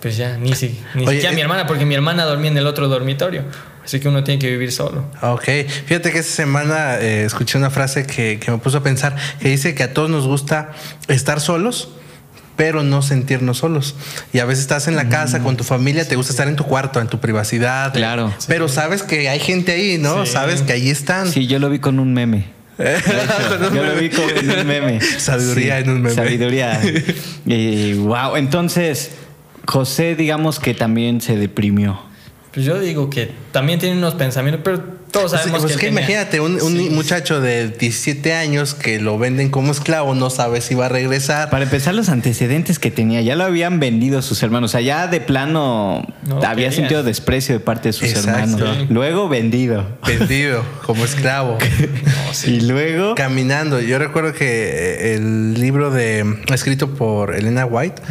pues 0.00 0.16
ya, 0.16 0.36
ni, 0.36 0.54
si, 0.54 0.80
ni 0.94 1.06
Oye, 1.06 1.16
siquiera 1.16 1.32
eh, 1.32 1.34
mi 1.34 1.40
hermana, 1.42 1.66
porque 1.66 1.84
mi 1.84 1.94
hermana 1.94 2.24
dormía 2.24 2.50
en 2.50 2.58
el 2.58 2.66
otro 2.66 2.88
dormitorio, 2.88 3.42
así 3.84 4.00
que 4.00 4.08
uno 4.08 4.24
tiene 4.24 4.38
que 4.38 4.50
vivir 4.50 4.72
solo. 4.72 5.04
Ok, 5.22 5.44
fíjate 5.86 6.12
que 6.12 6.18
esta 6.18 6.32
semana 6.32 6.96
eh, 6.96 7.24
escuché 7.24 7.58
una 7.58 7.70
frase 7.70 8.06
que, 8.06 8.38
que 8.38 8.50
me 8.50 8.58
puso 8.58 8.78
a 8.78 8.82
pensar, 8.82 9.16
que 9.40 9.48
dice 9.48 9.74
que 9.74 9.82
a 9.82 9.92
todos 9.92 10.08
nos 10.08 10.26
gusta 10.26 10.72
estar 11.08 11.40
solos, 11.40 11.90
pero 12.56 12.82
no 12.82 13.02
sentirnos 13.02 13.58
solos. 13.58 13.94
Y 14.32 14.38
a 14.38 14.44
veces 14.44 14.62
estás 14.62 14.88
en 14.88 14.96
la 14.96 15.08
casa 15.08 15.40
con 15.40 15.56
tu 15.56 15.64
familia, 15.64 16.06
te 16.06 16.16
gusta 16.16 16.32
estar 16.32 16.48
en 16.48 16.56
tu 16.56 16.64
cuarto, 16.64 17.00
en 17.00 17.08
tu 17.08 17.18
privacidad. 17.18 17.92
Claro. 17.92 18.32
Pero 18.46 18.68
sabes 18.68 19.02
que 19.02 19.28
hay 19.28 19.40
gente 19.40 19.72
ahí, 19.72 19.98
¿no? 19.98 20.24
Sí. 20.24 20.32
Sabes 20.32 20.62
que 20.62 20.72
ahí 20.72 20.88
están. 20.88 21.28
Sí, 21.28 21.46
yo 21.46 21.58
lo 21.58 21.68
vi 21.68 21.80
con 21.80 21.98
un 21.98 22.14
meme. 22.14 22.46
Yo 22.78 23.84
lo 23.84 23.94
vi 24.00 24.10
con 24.10 24.24
un 24.24 24.66
meme. 24.66 25.00
Sabiduría 25.00 25.78
en 25.78 25.90
un 25.90 26.02
meme. 26.02 26.14
Sabiduría. 26.14 26.80
Y, 27.46 27.94
wow, 27.94 28.36
entonces 28.36 29.12
José, 29.66 30.14
digamos 30.16 30.58
que 30.58 30.74
también 30.74 31.20
se 31.20 31.36
deprimió. 31.36 32.00
Pues 32.52 32.66
yo 32.66 32.78
digo 32.78 33.10
que 33.10 33.32
también 33.52 33.80
tiene 33.80 33.96
unos 33.96 34.14
pensamientos, 34.14 34.62
pero 34.64 34.82
todos 35.14 35.30
Pues, 35.30 35.40
sabemos 35.42 35.62
pues 35.62 35.72
que, 35.74 35.80
que 35.80 35.86
él 35.88 35.94
tenía- 35.94 36.00
imagínate, 36.20 36.40
un, 36.40 36.60
un 36.60 36.76
Sí. 36.76 36.90
muchacho 36.90 37.40
de 37.40 37.68
17 37.68 38.34
años 38.34 38.74
que 38.74 39.00
lo 39.00 39.16
venden 39.18 39.48
como 39.48 39.72
esclavo, 39.72 40.14
no 40.14 40.28
sabe 40.28 40.60
si 40.60 40.74
va 40.74 40.86
a 40.86 40.88
regresar. 40.90 41.48
Para 41.50 41.64
empezar, 41.64 41.94
los 41.94 42.08
antecedentes 42.10 42.78
que 42.78 42.90
tenía, 42.90 43.22
ya 43.22 43.36
lo 43.36 43.44
habían 43.44 43.80
vendido 43.80 44.20
sus 44.20 44.42
hermanos. 44.42 44.70
O 44.70 44.72
sea, 44.72 44.80
ya 44.82 45.06
de 45.06 45.20
plano 45.20 46.06
No 46.28 46.36
había 46.36 46.50
querían. 46.54 46.72
sentido 46.72 47.02
desprecio 47.02 47.54
de 47.54 47.60
parte 47.60 47.88
de 47.88 47.92
sus 47.94 48.08
Exacto. 48.10 48.30
hermanos. 48.30 48.76
Sí. 48.80 48.86
Luego 48.90 49.28
vendido. 49.28 49.86
Vendido 50.06 50.62
como 50.84 51.04
esclavo. 51.04 51.56
Y 52.46 52.60
luego. 52.62 53.14
Caminando. 53.14 53.80
Yo 53.80 53.98
recuerdo 53.98 54.32
que 54.32 54.44
eh, 54.44 55.14
el 55.14 55.54
libro 55.54 55.90
de 55.92 56.24
escrito 56.52 56.94
por 56.94 57.34
Elena 57.34 57.64
White 57.64 58.02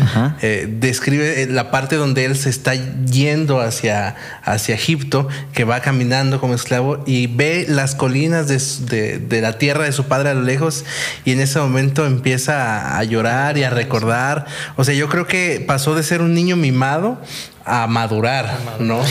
eh, 0.41 0.67
describe 0.79 1.43
eh, 1.43 1.47
la 1.47 1.71
parte 1.71 1.97
donde 1.97 2.23
él 2.25 2.37
se 2.37 2.49
está 2.49 2.73
yendo 2.73 3.59
hacia, 3.59 4.15
hacia 4.43 4.75
Egipto, 4.75 5.27
que 5.53 5.65
va 5.65 5.81
caminando 5.81 6.39
como 6.39 6.53
esclavo 6.55 6.92
y 7.05 7.27
ve 7.27 7.65
las 7.67 7.95
colinas 7.95 8.47
de, 8.47 8.57
de- 8.87 9.17
de 9.19 9.41
la 9.41 9.57
tierra 9.57 9.85
de 9.85 9.91
su 9.91 10.05
padre 10.05 10.29
a 10.29 10.33
lo 10.33 10.41
lejos 10.43 10.85
y 11.25 11.31
en 11.31 11.39
ese 11.39 11.59
momento 11.59 12.05
empieza 12.05 12.95
a, 12.95 12.99
a 12.99 13.03
llorar 13.03 13.57
y 13.57 13.63
a 13.63 13.69
recordar. 13.69 14.45
O 14.75 14.83
sea, 14.83 14.93
yo 14.93 15.09
creo 15.09 15.25
que 15.27 15.63
pasó 15.65 15.95
de 15.95 16.03
ser 16.03 16.21
un 16.21 16.33
niño 16.33 16.55
mimado 16.55 17.19
a 17.65 17.87
madurar, 17.87 18.57
¿no? 18.79 19.01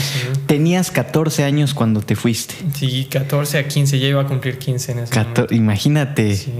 Tenías 0.45 0.91
14 0.91 1.43
años 1.43 1.73
cuando 1.73 2.01
te 2.01 2.15
fuiste. 2.15 2.53
Sí, 2.75 3.07
14 3.11 3.57
a 3.57 3.67
15, 3.67 3.97
ya 3.99 4.07
iba 4.07 4.21
a 4.21 4.27
cumplir 4.27 4.59
15 4.59 4.91
en 4.91 4.99
ese 4.99 5.11
Cator- 5.13 5.25
momento. 5.49 5.53
imagínate. 5.55 6.35
Sí. 6.35 6.53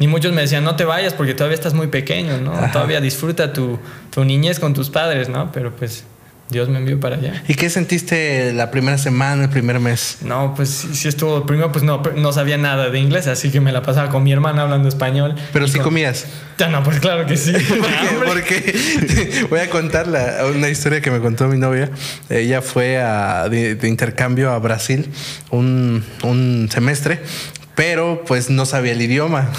Y 0.00 0.06
muchos 0.06 0.32
me 0.32 0.42
decían, 0.42 0.62
no 0.64 0.76
te 0.76 0.84
vayas 0.84 1.14
porque 1.14 1.34
todavía 1.34 1.54
estás 1.56 1.74
muy 1.74 1.88
pequeño, 1.88 2.38
¿no? 2.38 2.52
Todavía 2.72 3.00
disfruta 3.00 3.52
tu, 3.52 3.78
tu 4.10 4.24
niñez 4.24 4.60
con 4.60 4.74
tus 4.74 4.90
padres, 4.90 5.28
¿no? 5.28 5.50
Pero 5.52 5.74
pues 5.74 6.04
Dios 6.50 6.68
me 6.70 6.78
envió 6.78 6.98
para 6.98 7.16
allá. 7.16 7.42
¿Y 7.46 7.54
qué 7.54 7.68
sentiste 7.68 8.52
la 8.54 8.70
primera 8.70 8.96
semana, 8.96 9.44
el 9.44 9.50
primer 9.50 9.80
mes? 9.80 10.18
No, 10.22 10.54
pues 10.56 10.86
sí 10.92 11.06
estuvo. 11.08 11.44
Primero, 11.44 11.70
pues 11.72 11.84
no, 11.84 12.02
no 12.16 12.32
sabía 12.32 12.56
nada 12.56 12.88
de 12.88 12.98
inglés, 12.98 13.26
así 13.26 13.50
que 13.50 13.60
me 13.60 13.70
la 13.70 13.82
pasaba 13.82 14.08
con 14.08 14.22
mi 14.24 14.32
hermana 14.32 14.62
hablando 14.62 14.88
español. 14.88 15.34
Pero 15.52 15.68
sí 15.68 15.74
con- 15.74 15.84
comías. 15.84 16.26
Ya 16.56 16.68
no, 16.68 16.82
pues 16.82 17.00
claro 17.00 17.26
que 17.26 17.36
sí. 17.36 17.52
Porque, 18.24 18.24
porque 18.26 19.46
voy 19.50 19.60
a 19.60 19.68
contar 19.70 20.06
la- 20.08 20.46
una 20.54 20.68
historia 20.70 21.00
que 21.02 21.10
me 21.10 21.20
contó 21.20 21.48
mi 21.48 21.58
novia. 21.58 21.90
Ella 22.30 22.62
fue 22.62 22.98
a- 22.98 23.48
de, 23.50 23.74
de 23.74 23.88
intercambio 23.88 24.50
a 24.50 24.58
Brasil 24.58 25.10
un, 25.50 26.02
un 26.22 26.68
semestre, 26.72 27.20
pero 27.74 28.24
pues 28.26 28.48
no 28.48 28.64
sabía 28.64 28.92
el 28.92 29.02
idioma. 29.02 29.50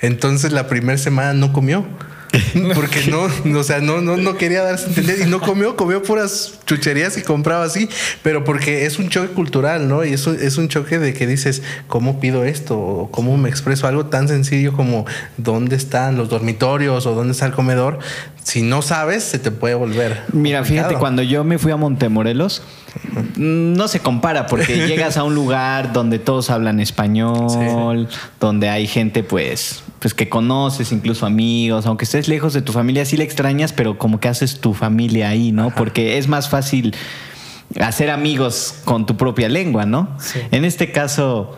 Entonces 0.00 0.52
la 0.52 0.66
primera 0.66 0.98
semana 0.98 1.32
no 1.34 1.52
comió. 1.52 1.84
Porque 2.74 3.10
no, 3.10 3.58
o 3.58 3.62
sea, 3.62 3.80
no, 3.80 4.00
no, 4.00 4.16
no 4.16 4.36
quería 4.36 4.62
darse 4.62 4.86
a 4.86 4.88
entender 4.88 5.20
y 5.20 5.30
no 5.30 5.40
comió, 5.40 5.76
comió 5.76 6.02
puras 6.02 6.58
chucherías 6.64 7.18
y 7.18 7.22
compraba 7.22 7.64
así, 7.64 7.88
pero 8.22 8.42
porque 8.44 8.86
es 8.86 8.98
un 8.98 9.10
choque 9.10 9.28
cultural, 9.28 9.88
¿no? 9.88 10.04
Y 10.04 10.14
eso 10.14 10.32
es 10.32 10.56
un 10.56 10.68
choque 10.68 10.98
de 10.98 11.12
que 11.12 11.26
dices, 11.26 11.62
¿cómo 11.88 12.20
pido 12.20 12.44
esto? 12.44 12.78
O 12.78 13.10
cómo 13.10 13.36
me 13.36 13.50
expreso 13.50 13.86
algo 13.86 14.06
tan 14.06 14.28
sencillo 14.28 14.72
como 14.72 15.04
dónde 15.36 15.76
están 15.76 16.16
los 16.16 16.30
dormitorios 16.30 17.04
o 17.06 17.14
dónde 17.14 17.32
está 17.32 17.46
el 17.46 17.52
comedor. 17.52 17.98
Si 18.42 18.62
no 18.62 18.80
sabes, 18.80 19.24
se 19.24 19.38
te 19.38 19.50
puede 19.50 19.74
volver. 19.74 20.22
Mira, 20.32 20.64
fíjate, 20.64 20.94
cuando 20.94 21.22
yo 21.22 21.44
me 21.44 21.58
fui 21.58 21.70
a 21.70 21.76
Montemorelos, 21.76 22.62
no 23.36 23.88
se 23.88 24.00
compara 24.00 24.46
porque 24.46 24.86
llegas 24.88 25.16
a 25.16 25.24
un 25.24 25.34
lugar 25.34 25.92
donde 25.92 26.18
todos 26.18 26.50
hablan 26.50 26.80
español, 26.80 28.08
donde 28.40 28.68
hay 28.68 28.86
gente 28.86 29.22
pues, 29.22 29.82
pues 29.98 30.14
que 30.14 30.28
conoces, 30.28 30.92
incluso 30.92 31.26
amigos, 31.26 31.86
aunque 31.86 32.04
estés 32.04 32.28
lejos 32.28 32.52
de 32.52 32.62
tu 32.62 32.72
familia, 32.72 33.04
sí 33.04 33.16
la 33.16 33.24
extrañas, 33.24 33.72
pero 33.72 33.98
como 33.98 34.20
que 34.20 34.28
haces 34.28 34.60
tu 34.60 34.74
familia 34.74 35.28
ahí, 35.28 35.52
¿no? 35.52 35.70
Porque 35.74 36.18
es 36.18 36.28
más 36.28 36.48
fácil 36.48 36.94
hacer 37.80 38.10
amigos 38.10 38.74
con 38.84 39.06
tu 39.06 39.16
propia 39.16 39.48
lengua, 39.48 39.86
¿no? 39.86 40.08
Sí. 40.18 40.40
En 40.50 40.64
este 40.64 40.92
caso, 40.92 41.56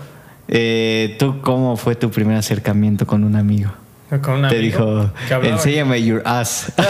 eh, 0.48 1.16
¿tú 1.18 1.40
cómo 1.40 1.76
fue 1.76 1.96
tu 1.96 2.10
primer 2.10 2.36
acercamiento 2.36 3.06
con 3.06 3.24
un 3.24 3.36
amigo? 3.36 3.72
Con 4.20 4.44
un 4.44 4.48
Te 4.48 4.58
dijo, 4.58 5.10
enséñame 5.42 6.02
your 6.02 6.22
ass. 6.24 6.72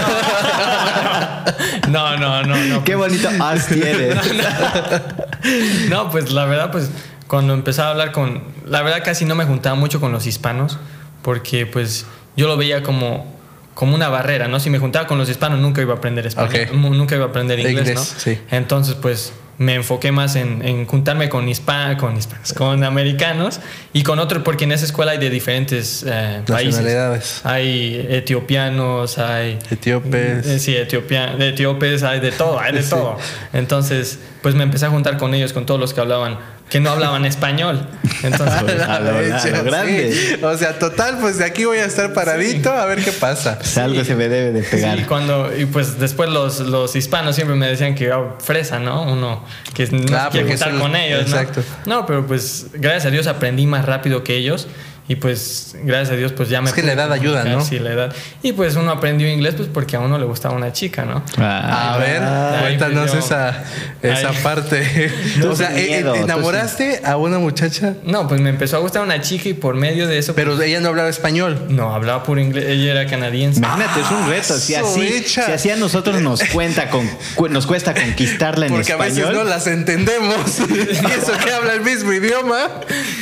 No, 1.89 2.17
no, 2.17 2.43
no, 2.43 2.57
no. 2.57 2.85
Qué 2.85 2.95
bonito 2.95 3.29
ass 3.41 3.67
tienes. 3.69 4.17
No, 5.91 6.11
pues 6.11 6.33
la 6.33 6.47
verdad, 6.47 6.71
pues 6.73 6.91
cuando 7.27 7.53
empezaba 7.53 7.89
a 7.89 7.91
hablar 7.93 8.13
con... 8.13 8.43
La 8.67 8.81
verdad 8.81 9.03
casi 9.05 9.27
no 9.27 9.35
me 9.35 9.45
juntaba 9.45 9.77
mucho 9.77 10.01
con 10.01 10.11
los 10.11 10.27
hispanos 10.27 10.79
porque 11.21 11.67
pues 11.67 12.07
yo 12.37 12.47
lo 12.47 12.57
veía 12.57 12.83
como, 12.83 13.35
como 13.75 13.95
una 13.95 14.09
barrera, 14.09 14.49
¿no? 14.49 14.59
Si 14.59 14.71
me 14.71 14.79
juntaba 14.79 15.07
con 15.07 15.19
los 15.19 15.29
hispanos 15.29 15.59
nunca 15.59 15.83
iba 15.83 15.93
a 15.93 15.97
aprender 15.99 16.27
español, 16.27 16.69
nunca 16.97 17.15
iba 17.15 17.27
a 17.27 17.29
aprender 17.29 17.59
inglés, 17.59 17.79
Inglés, 17.79 17.95
¿no? 17.95 18.21
sí. 18.21 18.39
Entonces 18.51 18.95
pues 18.95 19.35
me 19.59 19.75
enfoqué 19.75 20.11
más 20.13 20.35
en, 20.37 20.67
en 20.67 20.85
juntarme 20.87 21.29
con 21.29 21.47
hispa- 21.49 21.97
con 21.97 22.17
hispanos, 22.17 22.53
con 22.55 22.83
americanos 22.85 23.61
y 23.93 24.03
con 24.03 24.19
otros 24.19 24.43
porque 24.43 24.65
en 24.65 24.73
esa 24.73 24.85
escuela 24.85 25.13
hay 25.13 25.19
de 25.19 25.31
diferentes 25.31 26.05
eh, 26.07 26.43
países. 26.47 27.41
Hay 27.45 28.07
etiopianos, 28.11 29.19
hay 29.19 29.59
Etíopes. 29.71 30.47
eh, 30.47 30.59
Sí, 30.59 30.77
etiopia, 30.77 31.35
etíopes 31.39 32.03
hay 32.03 32.21
de 32.21 32.33
todo, 32.33 32.59
hay 32.59 32.73
de 32.73 32.83
Sí. 32.85 32.91
todo. 32.91 33.17
Entonces, 33.53 34.19
pues 34.43 34.55
me 34.55 34.63
empecé 34.65 34.87
a 34.87 34.91
juntar 34.91 35.17
con 35.19 35.35
ellos, 35.35 35.53
con 35.53 35.67
todos 35.67 35.81
los 35.81 35.95
que 35.95 36.01
hablaban, 36.01 36.39
que 36.69 36.81
no 36.81 36.91
hablaban 36.91 37.25
español. 37.25 37.87
Entonces, 38.23 38.63
pues, 38.63 38.81
A 38.89 38.99
lo- 39.01 39.11
a 39.19 39.21
lo 39.21 39.39
Sí. 39.41 39.49
grande. 39.51 40.39
O 40.43 40.57
sea, 40.57 40.79
total, 40.79 41.19
pues 41.21 41.39
de 41.39 41.45
aquí 41.45 41.65
voy 41.65 41.79
a 41.79 41.85
estar 41.85 42.13
paradito 42.13 42.73
a 42.73 42.85
ver 42.87 43.05
qué 43.05 43.13
pasa. 43.13 43.59
Pues 43.59 43.77
algo 43.79 44.03
se 44.05 44.15
me 44.15 44.29
debe 44.29 44.53
de 44.53 44.63
pegar. 44.63 44.99
sí, 44.99 45.05
cuando, 45.05 45.51
y 45.57 45.67
pues 45.67 45.99
después 46.01 46.31
los, 46.31 46.61
los 46.61 46.97
hispanos 46.97 47.35
siempre 47.37 47.55
me 47.57 47.67
decían 47.69 47.95
que 47.95 48.13
oh, 48.13 48.37
fresa, 48.43 48.79
¿no? 48.79 49.03
Uno 49.03 49.45
que 49.75 49.87
no 49.89 50.05
Claro, 50.05 50.33
se 50.33 50.39
quiere 50.39 50.49
juntar 50.57 50.79
con 50.79 50.97
ellos, 50.97 51.29
¿no? 51.29 51.37
exacto. 51.39 51.63
No, 51.87 52.07
pero 52.07 52.27
pues 52.27 52.67
gracias 52.73 53.07
a 53.07 53.11
Dios 53.11 53.27
aprendí 53.27 53.67
más 53.67 53.85
rápido 53.85 54.25
que 54.25 54.35
ellos. 54.37 54.67
Y 55.07 55.17
pues, 55.17 55.77
gracias 55.85 56.13
a 56.13 56.17
Dios, 56.17 56.33
pues 56.33 56.49
ya 56.49 56.63
me. 56.63 56.69
Es 56.71 56.75
que 56.75 56.83
la 56.83 56.95
edad 56.95 57.13
ayuda, 57.13 57.45
¿no? 57.45 57.63
Sí, 57.63 57.79
la 57.79 57.93
edad. 57.93 58.15
Y 58.43 58.53
pues 58.53 58.75
uno 58.77 58.91
aprendió 58.91 59.29
inglés, 59.31 59.53
pues 59.55 59.69
porque 59.71 59.97
a 59.97 60.01
uno 60.01 60.17
le 60.19 60.25
gustaba 60.25 60.55
una 60.57 60.73
chica, 60.73 61.05
¿no? 61.05 61.23
A 61.37 61.99
ver, 61.99 62.23
Ay, 62.23 62.61
cuéntanos 62.79 63.11
pues, 63.11 63.13
yo- 63.13 63.19
esa, 63.19 63.65
esa 64.03 64.29
Ay. 64.31 64.37
parte. 64.43 65.13
O 65.47 65.55
sea, 65.55 65.69
miedo, 65.71 66.15
eh, 66.15 66.19
tú 66.21 66.25
¿enamoraste 66.25 67.03
a 67.05 67.19
una 67.19 67.39
muchacha? 67.39 67.95
No, 68.05 68.27
pues 68.29 68.41
me 68.41 68.49
empezó 68.49 68.79
a 68.79 68.81
gustar 68.81 69.03
una 69.03 69.21
chica 69.21 69.49
y 69.51 69.53
por 69.53 69.75
medio 69.75 70.07
de 70.09 70.17
eso. 70.17 70.35
Pero 70.35 70.61
ella 70.63 70.81
no 70.81 70.89
hablaba 70.89 71.11
español. 71.11 71.67
No, 71.69 71.95
hablaba 71.95 72.23
puro 72.23 72.41
inglés. 72.41 72.65
Ella 72.67 72.93
era 72.93 73.07
canadiense. 73.07 73.59
Imagínate, 73.59 74.01
es 74.01 74.11
un 74.11 74.27
reto. 74.29 74.59
Si 74.59 74.75
así, 74.75 75.23
si 75.27 75.41
así 75.41 75.71
a 75.71 75.77
nosotros 75.77 76.23
nos 76.23 76.43
cuenta 76.45 76.89
con, 76.89 77.07
cu- 77.35 77.49
nos 77.49 77.67
cuesta 77.67 77.93
conquistarla 77.93 78.67
en 78.67 78.73
Porque 78.73 78.93
a 78.93 78.97
veces 78.97 79.19
español. 79.19 79.45
no 79.45 79.51
las 79.51 79.67
entendemos. 79.67 80.39
y 80.71 81.07
eso 81.21 81.33
que 81.45 81.51
habla 81.53 81.75
el 81.75 81.83
mismo 81.83 82.11
idioma. 82.11 82.69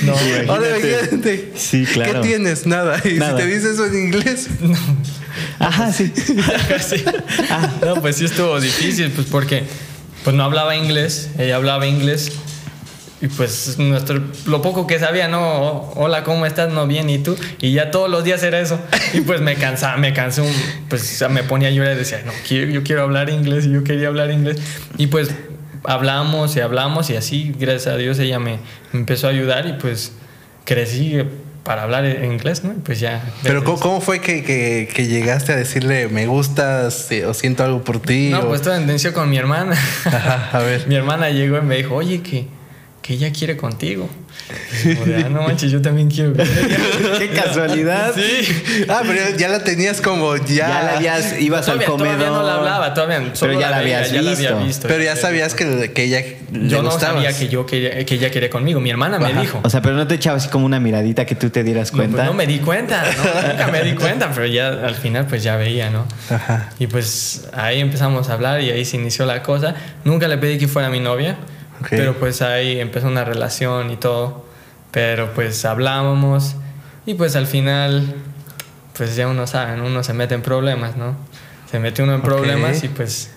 No, 0.04 0.14
Ahora 0.48 0.68
imagínate. 0.78 1.52
Sí, 1.72 1.86
claro. 1.86 2.20
¿Qué 2.20 2.28
tienes? 2.28 2.66
Nada. 2.66 3.00
Y 3.02 3.14
Nada. 3.14 3.38
si 3.38 3.44
te 3.46 3.50
dice 3.50 3.70
eso 3.72 3.86
en 3.86 3.94
inglés. 3.94 4.48
Ajá, 5.58 5.90
sí. 5.90 6.12
Sí. 6.86 7.02
No, 7.82 7.94
pues 8.02 8.16
sí 8.16 8.26
estuvo 8.26 8.60
difícil, 8.60 9.10
pues 9.10 9.26
porque 9.28 9.64
pues 10.22 10.36
no 10.36 10.44
hablaba 10.44 10.76
inglés, 10.76 11.30
ella 11.38 11.56
hablaba 11.56 11.86
inglés. 11.86 12.30
Y 13.22 13.28
pues 13.28 13.78
nuestro, 13.78 14.20
lo 14.44 14.60
poco 14.60 14.86
que 14.86 14.98
sabía, 14.98 15.28
no, 15.28 15.40
"Oh, 15.40 15.92
hola, 15.96 16.24
¿cómo 16.24 16.44
estás? 16.44 16.70
No, 16.70 16.86
bien, 16.86 17.08
¿y 17.08 17.20
tú? 17.20 17.36
Y 17.62 17.72
ya 17.72 17.90
todos 17.90 18.10
los 18.10 18.22
días 18.22 18.42
era 18.42 18.60
eso. 18.60 18.78
Y 19.14 19.22
pues 19.22 19.40
me 19.40 19.54
cansaba, 19.54 19.96
me 19.96 20.12
cansé, 20.12 20.42
un, 20.42 20.52
pues 20.90 21.02
o 21.02 21.14
sea, 21.16 21.28
me 21.30 21.42
ponía 21.42 21.68
a 21.68 21.70
llorar 21.70 21.94
y 21.94 22.00
decía, 22.00 22.20
no, 22.26 22.32
quiero, 22.46 22.70
yo 22.70 22.82
quiero 22.82 23.00
hablar 23.02 23.30
inglés 23.30 23.64
y 23.64 23.70
yo 23.72 23.82
quería 23.82 24.08
hablar 24.08 24.30
inglés. 24.30 24.58
Y 24.98 25.06
pues 25.06 25.30
hablamos 25.84 26.54
y 26.56 26.60
hablamos 26.60 27.08
y 27.08 27.16
así, 27.16 27.54
gracias 27.58 27.94
a 27.94 27.96
Dios, 27.96 28.18
ella 28.18 28.38
me, 28.38 28.58
me 28.92 29.00
empezó 29.00 29.28
a 29.28 29.30
ayudar 29.30 29.66
y 29.66 29.72
pues 29.74 30.12
crecí 30.64 31.16
para 31.62 31.82
hablar 31.84 32.04
en 32.04 32.32
inglés, 32.32 32.64
¿no? 32.64 32.72
Pues 32.84 32.98
ya. 33.00 33.22
Pero 33.42 33.62
¿cómo, 33.64 33.78
cómo 33.78 34.00
fue 34.00 34.20
que, 34.20 34.42
que- 34.42 34.88
que 34.92 35.06
llegaste 35.06 35.52
a 35.52 35.56
decirle 35.56 36.08
me 36.08 36.26
gustas 36.26 37.10
eh, 37.12 37.24
o 37.26 37.34
siento 37.34 37.62
algo 37.64 37.82
por 37.84 38.00
ti? 38.00 38.30
No, 38.30 38.40
o- 38.40 38.48
pues 38.48 38.62
todo 38.62 38.74
entendió 38.74 39.12
con 39.12 39.30
mi 39.30 39.36
hermana. 39.38 39.76
Ajá, 40.04 40.50
a 40.52 40.58
ver. 40.62 40.84
mi 40.88 40.96
hermana 40.96 41.30
llegó 41.30 41.58
y 41.58 41.62
me 41.62 41.76
dijo, 41.76 41.94
oye, 41.94 42.20
que, 42.22 42.46
que 43.02 43.14
ella 43.14 43.32
quiere 43.32 43.56
contigo. 43.56 44.08
Y 44.84 44.94
como 44.94 45.06
de, 45.06 45.24
"Ah, 45.24 45.28
no 45.28 45.42
manches, 45.42 45.70
yo 45.70 45.82
también 45.82 46.08
quiero. 46.10 46.32
con 46.32 46.40
ella". 46.40 46.76
Qué 47.18 47.28
casualidad. 47.30 48.12
Sí. 48.14 48.84
Ah, 48.88 49.02
pero 49.06 49.36
ya- 49.36 49.48
la 49.48 49.62
tenías 49.64 50.00
como 50.00 50.36
ya. 50.36 50.44
Ya 50.68 50.82
la 50.82 50.96
habías, 50.96 51.40
ibas 51.40 51.66
Todavía, 51.66 51.86
al 51.86 51.92
comedor. 51.92 52.16
todavía 52.18 52.36
no 52.38 52.42
la 52.46 52.54
hablaba, 52.54 52.94
todavía. 52.94 53.34
solo 53.34 53.58
ya 53.60 53.70
la 53.70 53.80
veía, 53.80 53.98
habías 53.98 54.12
ya 54.12 54.22
la 54.22 54.30
había 54.32 54.50
visto. 54.52 54.64
visto. 54.66 54.88
Pero 54.88 55.02
ya 55.04 55.16
sabías 55.16 55.54
que, 55.54 55.92
que 55.92 56.04
ella 56.04 56.20
le 56.52 56.68
Yo 56.68 56.82
no 56.82 56.90
gustabas. 56.90 57.16
sabía 57.24 57.36
que 57.38 57.48
yo 57.48 57.66
quería, 57.66 58.04
que 58.06 58.14
ella 58.14 58.30
quería 58.30 58.50
conmigo. 58.50 58.80
Mi 58.80 58.90
hermana 58.90 59.18
me 59.18 59.32
dijo. 59.34 59.60
O 59.62 59.68
sea, 59.70 59.82
pero 59.82 59.96
no 59.96 60.06
te 60.06 60.14
echaba 60.14 60.36
así 60.38 60.48
como 60.48 60.64
una 60.64 60.80
miradita 60.80 61.24
que 61.26 61.34
tú 61.34 61.50
te 61.50 61.62
dieras 61.64 61.92
No, 61.92 61.96
pues 61.98 62.08
cuenta. 62.08 62.24
no 62.24 62.34
me 62.34 62.46
di 62.46 62.58
cuenta, 62.60 63.04
no, 63.04 63.48
nunca 63.48 63.66
me 63.68 63.82
di 63.82 63.92
cuenta, 63.94 64.30
pero 64.34 64.46
ya 64.46 64.68
al 64.68 64.94
final 64.94 65.26
pues 65.26 65.42
ya 65.42 65.56
veía, 65.56 65.90
¿no? 65.90 66.06
Ajá. 66.30 66.70
Y 66.78 66.86
pues 66.86 67.48
ahí 67.52 67.80
empezamos 67.80 68.28
a 68.30 68.34
hablar 68.34 68.60
y 68.60 68.70
ahí 68.70 68.84
se 68.84 68.96
inició 68.96 69.26
la 69.26 69.42
cosa. 69.42 69.74
Nunca 70.04 70.28
le 70.28 70.38
pedí 70.38 70.56
que 70.58 70.68
fuera 70.68 70.88
mi 70.88 71.00
novia, 71.00 71.36
Pero 71.90 72.14
pues 72.14 72.42
ahí 72.42 72.80
empezó 72.80 73.08
una 73.08 73.24
relación 73.24 73.90
y 73.90 73.96
todo. 73.96 74.44
Pero 74.90 75.32
pues 75.34 75.64
hablábamos 75.64 76.56
y 77.06 77.14
pues 77.14 77.34
al 77.34 77.46
final, 77.46 78.14
pues 78.96 79.16
ya 79.16 79.26
uno 79.26 79.46
sabe, 79.46 79.76
¿no? 79.76 79.86
uno 79.86 80.02
se 80.02 80.12
mete 80.12 80.34
en 80.34 80.42
problemas, 80.42 80.96
¿no? 80.96 81.16
Se 81.70 81.78
mete 81.78 82.02
uno 82.02 82.14
en 82.14 82.22
problemas 82.22 82.84
y 82.84 82.88
pues 82.88 83.32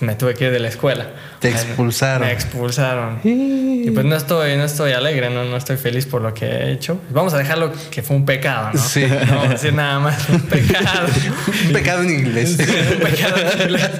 me 0.00 0.14
tuve 0.16 0.34
que 0.34 0.46
ir 0.46 0.50
de 0.50 0.58
la 0.58 0.68
escuela. 0.68 1.06
Te 1.38 1.50
expulsaron. 1.50 2.26
Me 2.26 2.32
expulsaron. 2.32 3.20
Y 3.22 3.90
pues 3.90 4.04
no 4.04 4.16
estoy, 4.16 4.56
no 4.56 4.64
estoy 4.64 4.92
alegre, 4.92 5.30
no, 5.30 5.44
no 5.44 5.56
estoy 5.56 5.76
feliz 5.76 6.06
por 6.06 6.20
lo 6.22 6.34
que 6.34 6.46
he 6.46 6.72
hecho. 6.72 7.00
Vamos 7.10 7.32
a 7.34 7.38
dejarlo 7.38 7.70
que 7.90 8.02
fue 8.02 8.16
un 8.16 8.24
pecado, 8.26 8.70
¿no? 8.74 8.80
Sí. 8.82 9.04
No 9.06 9.34
vamos 9.36 9.46
a 9.46 9.52
decir 9.52 9.72
nada 9.72 9.98
más, 10.00 10.28
un 10.28 10.40
pecado. 10.48 11.08
Un 11.66 11.72
pecado 11.72 12.02
en 12.02 12.10
inglés. 12.10 12.58
Un 12.58 13.00
pecado 13.00 13.34
en 13.36 13.60
inglés. 13.62 13.90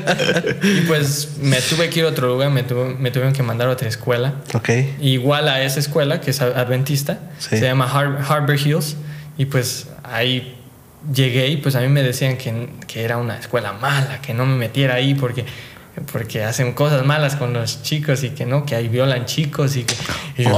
Y 0.62 0.80
pues 0.82 1.36
me 1.40 1.60
tuve 1.60 1.90
que 1.90 2.00
ir 2.00 2.04
a 2.06 2.08
otro 2.08 2.26
lugar, 2.28 2.50
me, 2.50 2.64
tuve- 2.64 2.96
me 2.98 3.10
tuvieron 3.10 3.32
que 3.32 3.42
mandar 3.42 3.68
a 3.68 3.72
otra 3.72 3.88
escuela. 3.88 4.34
ok. 4.54 4.68
Igual 5.00 5.48
a 5.48 5.62
esa 5.62 5.78
escuela, 5.80 6.20
que 6.20 6.30
es 6.30 6.40
adventista, 6.40 7.18
Sí. 7.38 7.50
se 7.58 7.60
llama 7.60 7.86
Har- 7.86 8.18
Harbor 8.28 8.56
Hills. 8.58 8.96
Y 9.36 9.46
pues 9.46 9.88
ahí 10.02 10.56
llegué 11.12 11.48
y 11.48 11.56
pues 11.58 11.74
a 11.74 11.80
mí 11.80 11.88
me 11.88 12.02
decían 12.02 12.36
que, 12.36 12.68
que 12.86 13.04
era 13.04 13.16
una 13.18 13.36
escuela 13.38 13.72
mala, 13.74 14.20
que 14.22 14.32
no 14.32 14.46
me 14.46 14.56
metiera 14.56 14.94
ahí 14.94 15.14
porque, 15.14 15.44
porque 16.12 16.42
hacen 16.42 16.72
cosas 16.72 17.04
malas 17.06 17.36
con 17.36 17.52
los 17.52 17.82
chicos 17.82 18.22
y 18.24 18.30
que 18.30 18.46
no, 18.46 18.66
que 18.66 18.74
ahí 18.74 18.88
violan 18.88 19.26
chicos 19.26 19.76
y 19.76 19.84
que... 19.84 19.94
y 20.38 20.44
yo. 20.44 20.50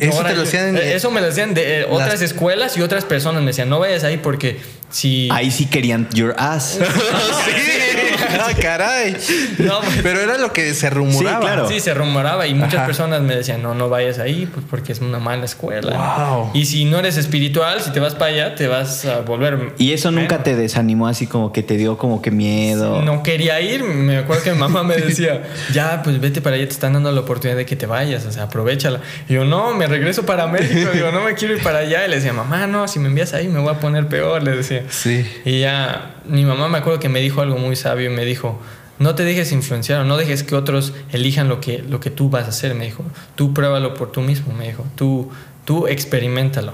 Eso 0.00 0.22
te 0.24 0.30
lo 0.30 0.34
yo- 0.36 0.40
decían 0.42 0.68
en- 0.70 0.76
eh, 0.78 0.94
Eso 0.94 1.10
me 1.10 1.20
lo 1.20 1.26
decían 1.28 1.54
de 1.54 1.80
eh, 1.80 1.84
otras 1.88 2.14
Las- 2.14 2.22
escuelas 2.22 2.76
y 2.76 2.82
otras 2.82 3.04
personas 3.04 3.40
me 3.42 3.48
decían, 3.48 3.68
no 3.68 3.78
vayas 3.78 4.04
ahí 4.04 4.16
porque 4.16 4.60
si... 4.90 5.28
Ahí 5.32 5.50
sí 5.50 5.66
querían 5.66 6.08
your 6.10 6.34
ass. 6.38 6.78
sí. 7.44 7.52
Ah, 8.28 8.50
caray. 8.60 9.16
No, 9.58 9.80
Pero 10.02 10.20
era 10.20 10.38
lo 10.38 10.52
que 10.52 10.74
se 10.74 10.90
rumoraba. 10.90 11.38
Sí, 11.38 11.42
claro. 11.46 11.68
Sí, 11.68 11.80
se 11.80 11.94
rumoraba 11.94 12.46
y 12.46 12.54
muchas 12.54 12.76
Ajá. 12.76 12.86
personas 12.86 13.22
me 13.22 13.36
decían, 13.36 13.62
no, 13.62 13.74
no 13.74 13.88
vayas 13.88 14.18
ahí 14.18 14.48
pues 14.52 14.64
porque 14.68 14.92
es 14.92 15.00
una 15.00 15.18
mala 15.18 15.44
escuela. 15.44 15.96
Wow. 16.18 16.50
Y 16.54 16.66
si 16.66 16.84
no 16.84 16.98
eres 16.98 17.16
espiritual, 17.16 17.80
si 17.80 17.90
te 17.90 18.00
vas 18.00 18.14
para 18.14 18.32
allá, 18.32 18.54
te 18.54 18.66
vas 18.66 19.04
a 19.04 19.20
volver... 19.20 19.74
Y 19.78 19.92
eso 19.92 20.10
nunca 20.10 20.42
te 20.42 20.56
desanimó 20.56 21.08
así 21.08 21.26
como 21.26 21.52
que 21.52 21.62
te 21.62 21.76
dio 21.76 21.98
como 21.98 22.22
que 22.22 22.30
miedo. 22.30 23.02
No 23.02 23.22
quería 23.22 23.60
ir, 23.60 23.84
me 23.84 24.18
acuerdo 24.18 24.42
que 24.42 24.52
mi 24.52 24.58
mamá 24.58 24.82
me 24.82 24.96
decía, 24.98 25.42
ya, 25.72 26.02
pues 26.02 26.20
vete 26.20 26.40
para 26.40 26.56
allá, 26.56 26.66
te 26.66 26.72
están 26.72 26.92
dando 26.92 27.12
la 27.12 27.20
oportunidad 27.20 27.56
de 27.56 27.66
que 27.66 27.76
te 27.76 27.86
vayas, 27.86 28.24
o 28.26 28.32
sea, 28.32 28.44
aprovechala. 28.44 29.00
Y 29.28 29.34
yo, 29.34 29.44
no, 29.44 29.74
me 29.74 29.86
regreso 29.86 30.24
para 30.24 30.46
México, 30.46 30.90
digo, 30.92 31.10
no 31.12 31.22
me 31.22 31.34
quiero 31.34 31.54
ir 31.54 31.62
para 31.62 31.78
allá. 31.78 32.06
Y 32.06 32.08
le 32.08 32.16
decía, 32.16 32.32
mamá, 32.32 32.66
no, 32.66 32.88
si 32.88 32.98
me 32.98 33.08
envías 33.08 33.34
ahí 33.34 33.48
me 33.48 33.60
voy 33.60 33.70
a 33.74 33.80
poner 33.80 34.06
peor, 34.08 34.42
le 34.42 34.52
decía. 34.52 34.84
Sí. 34.88 35.26
Y 35.44 35.60
ya, 35.60 36.16
mi 36.26 36.44
mamá 36.44 36.68
me 36.68 36.78
acuerdo 36.78 37.00
que 37.00 37.08
me 37.08 37.20
dijo 37.20 37.40
algo 37.40 37.56
muy 37.56 37.76
sabio, 37.76 38.10
me 38.18 38.24
dijo, 38.24 38.58
no 38.98 39.14
te 39.14 39.24
dejes 39.24 39.52
influenciar, 39.52 40.00
o 40.00 40.04
no 40.04 40.16
dejes 40.16 40.42
que 40.42 40.56
otros 40.56 40.92
elijan 41.12 41.48
lo 41.48 41.60
que, 41.60 41.78
lo 41.78 42.00
que 42.00 42.10
tú 42.10 42.30
vas 42.30 42.46
a 42.46 42.48
hacer, 42.48 42.74
me 42.74 42.84
dijo, 42.84 43.04
tú 43.36 43.54
pruébalo 43.54 43.94
por 43.94 44.10
tú 44.10 44.22
mismo, 44.22 44.52
me 44.52 44.66
dijo, 44.66 44.84
tú, 44.96 45.30
tú 45.64 45.86
experimentalo. 45.86 46.72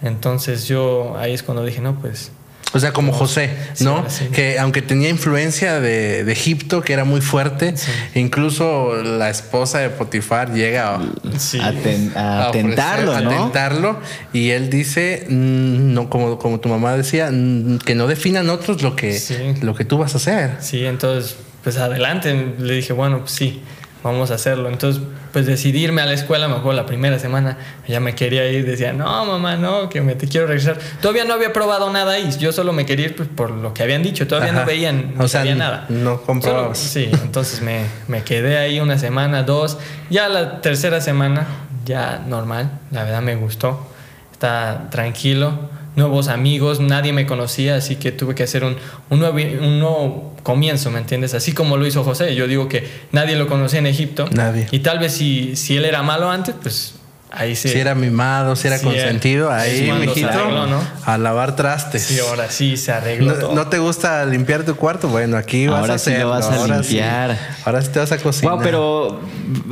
Entonces 0.00 0.66
yo 0.66 1.18
ahí 1.18 1.34
es 1.34 1.42
cuando 1.42 1.64
dije, 1.64 1.82
no, 1.82 2.00
pues... 2.00 2.32
O 2.72 2.78
sea, 2.78 2.92
como 2.92 3.12
José, 3.12 3.50
¿no? 3.80 4.04
Sí, 4.08 4.24
sí. 4.26 4.30
Que 4.32 4.58
aunque 4.60 4.80
tenía 4.80 5.08
influencia 5.08 5.80
de, 5.80 6.22
de 6.24 6.32
Egipto, 6.32 6.82
que 6.82 6.92
era 6.92 7.04
muy 7.04 7.20
fuerte, 7.20 7.74
incluso 8.14 8.94
la 9.02 9.28
esposa 9.30 9.78
de 9.80 9.90
Potifar 9.90 10.52
llega 10.52 10.94
a, 10.96 11.00
Sí. 11.38 11.58
A, 11.60 11.72
ten- 11.72 12.12
a 12.14 12.44
a 12.44 12.50
ofrecer- 12.50 12.52
tentarlo, 12.68 13.12
a 13.14 13.20
¿no? 13.20 13.30
tentarlo, 13.30 13.98
y 14.32 14.50
él 14.50 14.70
dice, 14.70 15.26
mm, 15.28 15.92
no 15.94 16.08
como, 16.10 16.38
como 16.38 16.60
tu 16.60 16.68
mamá 16.68 16.96
decía, 16.96 17.30
mm, 17.32 17.78
que 17.78 17.94
no 17.94 18.06
definan 18.06 18.48
otros 18.50 18.82
lo 18.82 18.94
que, 18.94 19.18
Sí. 19.18 19.34
lo 19.62 19.74
que 19.74 19.84
tú 19.84 19.98
vas 19.98 20.14
a 20.14 20.18
hacer. 20.18 20.52
Sí, 20.60 20.84
entonces, 20.84 21.36
pues 21.64 21.76
adelante. 21.76 22.54
Le 22.58 22.74
dije, 22.74 22.92
bueno, 22.92 23.20
pues 23.20 23.32
sí, 23.32 23.62
vamos 24.02 24.30
a 24.30 24.34
hacerlo. 24.34 24.68
Entonces, 24.68 25.02
pues 25.32 25.46
decidí 25.46 25.84
irme 25.84 26.02
a 26.02 26.06
la 26.06 26.12
escuela, 26.14 26.48
mejor 26.48 26.74
la 26.74 26.86
primera 26.86 27.18
semana. 27.18 27.56
Ya 27.86 28.00
me 28.00 28.14
quería 28.14 28.46
ir, 28.50 28.66
decía, 28.66 28.92
no, 28.92 29.24
mamá, 29.24 29.56
no, 29.56 29.88
que 29.88 30.00
me 30.00 30.14
te 30.14 30.26
quiero 30.28 30.46
regresar. 30.46 30.78
Todavía 31.00 31.24
no 31.24 31.34
había 31.34 31.52
probado 31.52 31.90
nada 31.92 32.12
ahí. 32.12 32.30
Yo 32.38 32.52
solo 32.52 32.72
me 32.72 32.86
quería 32.86 33.06
ir 33.06 33.16
pues, 33.16 33.28
por 33.28 33.50
lo 33.50 33.72
que 33.74 33.82
habían 33.82 34.02
dicho. 34.02 34.26
Todavía 34.26 34.50
Ajá. 34.52 34.60
no 34.60 34.66
veían, 34.66 35.14
no 35.16 35.24
O 35.24 35.28
sea, 35.28 35.40
sabía 35.40 35.54
nada. 35.54 35.86
no 35.88 36.22
comprobabas. 36.22 36.78
Sí, 36.78 37.08
entonces 37.22 37.62
me, 37.62 37.84
me 38.08 38.22
quedé 38.22 38.58
ahí 38.58 38.80
una 38.80 38.98
semana, 38.98 39.42
dos. 39.42 39.78
Ya 40.10 40.28
la 40.28 40.60
tercera 40.60 41.00
semana, 41.00 41.46
ya 41.84 42.22
normal. 42.26 42.70
La 42.90 43.04
verdad 43.04 43.22
me 43.22 43.36
gustó. 43.36 43.86
Está 44.32 44.88
tranquilo. 44.90 45.70
Nuevos 45.96 46.28
amigos, 46.28 46.78
nadie 46.80 47.12
me 47.12 47.26
conocía, 47.26 47.74
así 47.76 47.96
que 47.96 48.12
tuve 48.12 48.34
que 48.36 48.44
hacer 48.44 48.62
un, 48.64 48.76
un, 49.10 49.18
nuevo, 49.18 49.36
un 49.36 49.80
nuevo 49.80 50.36
comienzo, 50.44 50.90
¿me 50.90 50.98
entiendes? 51.00 51.34
Así 51.34 51.52
como 51.52 51.76
lo 51.76 51.86
hizo 51.86 52.04
José. 52.04 52.34
Yo 52.36 52.46
digo 52.46 52.68
que 52.68 52.88
nadie 53.12 53.34
lo 53.36 53.48
conocía 53.48 53.80
en 53.80 53.86
Egipto. 53.86 54.26
Nadie. 54.30 54.68
Y 54.70 54.78
tal 54.80 54.98
vez 55.00 55.12
si, 55.14 55.56
si 55.56 55.76
él 55.76 55.84
era 55.84 56.02
malo 56.04 56.30
antes, 56.30 56.54
pues 56.62 56.94
ahí 57.32 57.56
sí. 57.56 57.68
Si 57.70 57.78
era 57.78 57.96
mimado, 57.96 58.54
si 58.54 58.68
era 58.68 58.78
Sí, 58.78 58.84
consentido, 58.84 59.50
ahí, 59.50 59.90
mijito, 60.00 60.28
arregló, 60.28 60.66
¿no? 60.68 60.80
a 61.04 61.18
lavar 61.18 61.56
trastes. 61.56 62.02
Sí, 62.02 62.18
ahora 62.20 62.48
sí 62.50 62.76
se 62.76 62.92
arregló 62.92 63.32
No, 63.34 63.38
todo. 63.40 63.54
no 63.56 63.66
te 63.66 63.78
gusta 63.78 64.24
limpiar 64.26 64.64
tu 64.64 64.76
cuarto? 64.76 65.08
Bueno, 65.08 65.36
aquí 65.36 65.66
vas 65.66 65.80
Ahora 65.80 65.94
a 65.94 65.98
sí 65.98 66.12
lo 66.16 66.30
vas 66.30 66.46
a 66.46 66.54
ahora 66.56 66.82
sí. 66.84 66.94
limpiar. 66.94 67.36
Ahora 67.64 67.82
sí 67.82 67.88
te 67.92 67.98
vas 67.98 68.12
a 68.12 68.18
cocinar. 68.18 68.54
Wow, 68.54 68.62
pero 68.62 69.20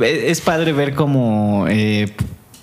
es 0.03 0.23
es 0.37 0.41
padre 0.41 0.73
ver 0.73 0.93
cómo 0.95 1.65
eh, 1.69 2.13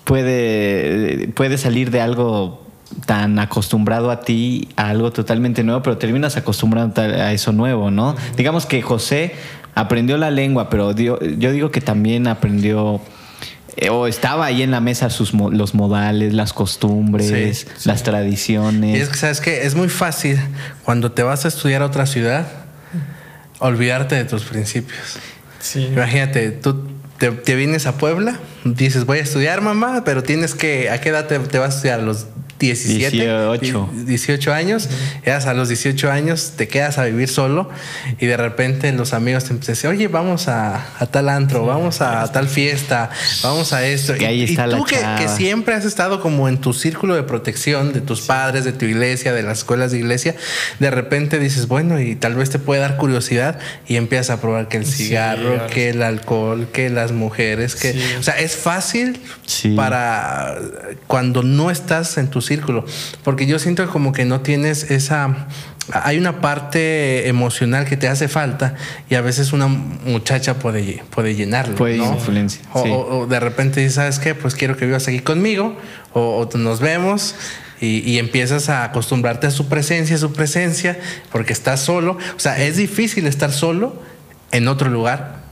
puede, 0.05 1.29
puede 1.35 1.59
salir 1.59 1.91
de 1.91 2.01
algo 2.01 2.66
tan 3.05 3.39
acostumbrado 3.39 4.11
a 4.11 4.21
ti 4.21 4.69
a 4.77 4.89
algo 4.91 5.13
totalmente 5.13 5.63
nuevo, 5.65 5.83
pero 5.83 5.99
terminas 5.99 6.37
acostumbrando 6.37 7.01
a 7.03 7.33
eso 7.33 7.53
nuevo, 7.53 7.91
¿no? 7.91 8.15
Digamos 8.37 8.65
que 8.67 8.81
José 8.83 9.35
aprendió 9.75 10.17
la 10.19 10.31
lengua, 10.31 10.71
pero 10.71 10.95
dio- 10.95 11.19
yo 11.21 11.53
digo 11.53 11.71
que 11.71 11.81
también 11.81 12.27
aprendió 12.29 13.01
eh, 13.77 13.91
o 13.91 14.07
estaba 14.07 14.47
ahí 14.47 14.63
en 14.63 14.71
la 14.71 14.81
mesa 14.81 15.11
sus 15.11 15.35
los 15.35 15.75
modales, 15.75 16.33
las 16.33 16.53
costumbres, 16.55 17.67
Sí, 17.69 17.89
las 17.89 18.03
tradiciones. 18.03 18.97
Y 18.97 19.01
es 19.03 19.09
que, 19.11 19.17
¿sabes 19.17 19.41
qué? 19.43 19.67
Es 19.67 19.75
muy 19.75 19.89
fácil 19.91 20.39
cuando 20.85 21.13
te 21.13 21.23
vas 21.23 21.45
a 21.45 21.49
estudiar 21.49 21.83
a 21.83 21.87
otra 21.87 22.07
ciudad 22.07 22.47
olvidarte 23.59 24.15
de 24.15 24.25
tus 24.25 24.45
principios. 24.45 25.19
Sí. 25.61 25.87
Imagínate, 25.93 26.51
tú 26.53 26.87
te, 27.19 27.31
te 27.33 27.55
vienes 27.57 27.87
a 27.87 27.99
Puebla, 27.99 28.39
dices 28.65 29.05
voy 29.07 29.19
a 29.19 29.23
estudiar 29.23 29.61
mamá, 29.63 30.03
pero 30.05 30.23
tienes 30.23 30.55
que, 30.55 30.91
¿a 30.91 31.01
qué 31.01 31.09
edad 31.11 31.27
te, 31.27 31.39
te 31.39 31.59
vas 31.59 31.75
a 31.75 31.77
estudiar? 31.77 32.01
¿A 32.01 32.03
los 32.03 32.27
17? 32.59 33.17
18. 33.17 33.91
18 34.07 34.53
años, 34.53 34.89
ya 35.25 35.37
a 35.37 35.55
los 35.55 35.69
18 35.69 36.11
años 36.11 36.53
te 36.57 36.69
quedas 36.69 36.99
a 36.99 37.05
vivir 37.05 37.29
solo 37.29 37.69
y 38.19 38.27
de 38.27 38.37
repente 38.37 38.91
los 38.93 39.13
amigos 39.13 39.45
te 39.45 39.51
empiezan 39.51 39.73
a 39.73 39.75
decir, 39.77 39.91
oye, 39.91 40.09
vamos 40.09 40.49
a, 40.49 40.87
a 40.99 41.07
tal 41.07 41.29
antro, 41.29 41.67
vamos 41.67 42.01
a 42.01 42.31
tal 42.33 42.49
fiesta, 42.49 43.11
vamos 43.43 43.73
a 43.73 43.87
esto. 43.87 44.15
Que 44.15 44.23
y, 44.23 44.25
ahí 44.27 44.41
y 44.41 44.45
está 44.45 44.67
la 44.67 44.79
tú 44.79 44.85
que, 44.85 44.97
que 45.19 45.29
siempre 45.29 45.75
has 45.75 45.85
estado 45.85 46.21
como 46.21 46.49
en 46.49 46.59
tu 46.59 46.73
círculo 46.73 47.15
de 47.15 47.23
protección 47.23 47.93
de 47.93 48.01
tus 48.01 48.23
padres, 48.23 48.65
de 48.65 48.73
tu 48.73 48.85
iglesia, 48.85 49.33
de 49.33 49.43
las 49.43 49.59
escuelas 49.59 49.93
de 49.93 49.99
iglesia, 49.99 50.35
de 50.79 50.91
repente 50.91 51.39
dices, 51.39 51.69
bueno, 51.69 52.01
y 52.01 52.17
tal 52.17 52.35
vez 52.35 52.51
te 52.51 52.59
puede 52.59 52.81
dar 52.81 52.97
curiosidad 52.97 53.59
y 53.87 53.97
empiezas 53.97 54.31
a 54.31 54.41
probar 54.41 54.69
que 54.69 54.79
el 54.79 54.87
Sí, 54.87 55.05
cigarro, 55.09 55.51
ahora 55.51 55.67
que 55.67 55.91
el 55.91 56.03
alcohol, 56.03 56.69
que 56.73 56.91
las 56.91 57.13
mujeres, 57.13 57.75
que... 57.77 57.93
Sí. 57.93 58.01
O 58.19 58.23
sea, 58.23 58.39
es 58.39 58.57
fácil 58.57 59.21
Sí. 59.45 59.75
para 59.77 60.57
cuando 61.07 61.43
no 61.43 61.71
estás 61.71 62.19
en 62.19 62.29
tu 62.29 62.41
círculo, 62.47 62.85
porque 63.23 63.47
yo 63.47 63.59
siento 63.59 63.87
como 63.89 64.13
que 64.13 64.25
no 64.25 64.41
tienes 64.41 64.91
esa... 64.91 65.49
Hay 65.93 66.19
una 66.19 66.41
parte 66.41 67.29
emocional 67.29 67.85
que 67.87 67.97
te 67.97 68.09
hace 68.09 68.27
falta 68.27 68.75
y 69.09 69.15
a 69.15 69.21
veces 69.21 69.53
una 69.53 69.69
muchacha 69.69 70.55
puede, 70.59 71.05
puede 71.11 71.37
llenarlo. 71.37 71.77
Puede 71.77 71.99
¿no? 71.99 72.15
influencia, 72.15 72.61
O, 72.73 72.83
sí. 72.83 72.91
o- 72.91 73.19
o 73.21 73.27
de 73.29 73.39
repente 73.39 73.79
dices, 73.81 73.95
¿sabes 73.95 74.19
qué? 74.19 74.35
Pues 74.35 74.57
quiero 74.57 74.77
que 74.77 74.85
vivas 74.87 75.07
aquí 75.07 75.21
conmigo 75.21 75.77
o, 76.13 76.49
o 76.53 76.59
nos 76.59 76.81
vemos. 76.81 77.37
Y, 77.81 77.99
y 78.11 78.19
empiezas 78.19 78.69
a 78.71 78.83
acostumbrarte 78.85 79.47
a 79.47 79.51
su 79.51 79.69
presencia, 79.69 80.17
a 80.17 80.19
su 80.19 80.33
presencia, 80.33 80.99
porque 81.31 81.53
estás 81.53 81.81
solo. 81.81 82.17
O 82.35 82.41
sea, 82.41 82.59
es 82.65 82.79
difícil 82.79 83.27
estar 83.27 83.53
solo 83.53 84.03
en 84.51 84.67
otro 84.67 84.89
lugar 84.91 85.43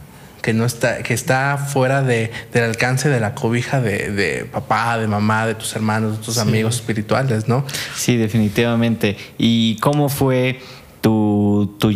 que 0.45 0.53
no 0.53 0.67
está, 0.67 1.03
que 1.03 1.15
está 1.15 1.57
fuera 1.57 2.03
de, 2.03 2.31
del 2.53 2.65
alcance 2.65 3.09
de 3.09 3.19
la 3.19 3.35
cobija 3.35 3.81
de, 3.81 4.11
de 4.13 4.45
papá, 4.45 4.99
de 4.99 5.07
mamá, 5.07 5.47
de 5.47 5.55
tus 5.55 5.75
hermanos, 5.75 6.19
de 6.19 6.23
tus 6.23 6.37
amigos 6.37 6.75
espirituales, 6.75 7.49
¿no? 7.49 7.65
Sí, 7.97 8.19
definitivamente. 8.19 9.17
¿Y 9.39 9.77
cómo 9.79 10.11
fue 10.11 10.61
tu, 11.01 11.75
tu 11.81 11.89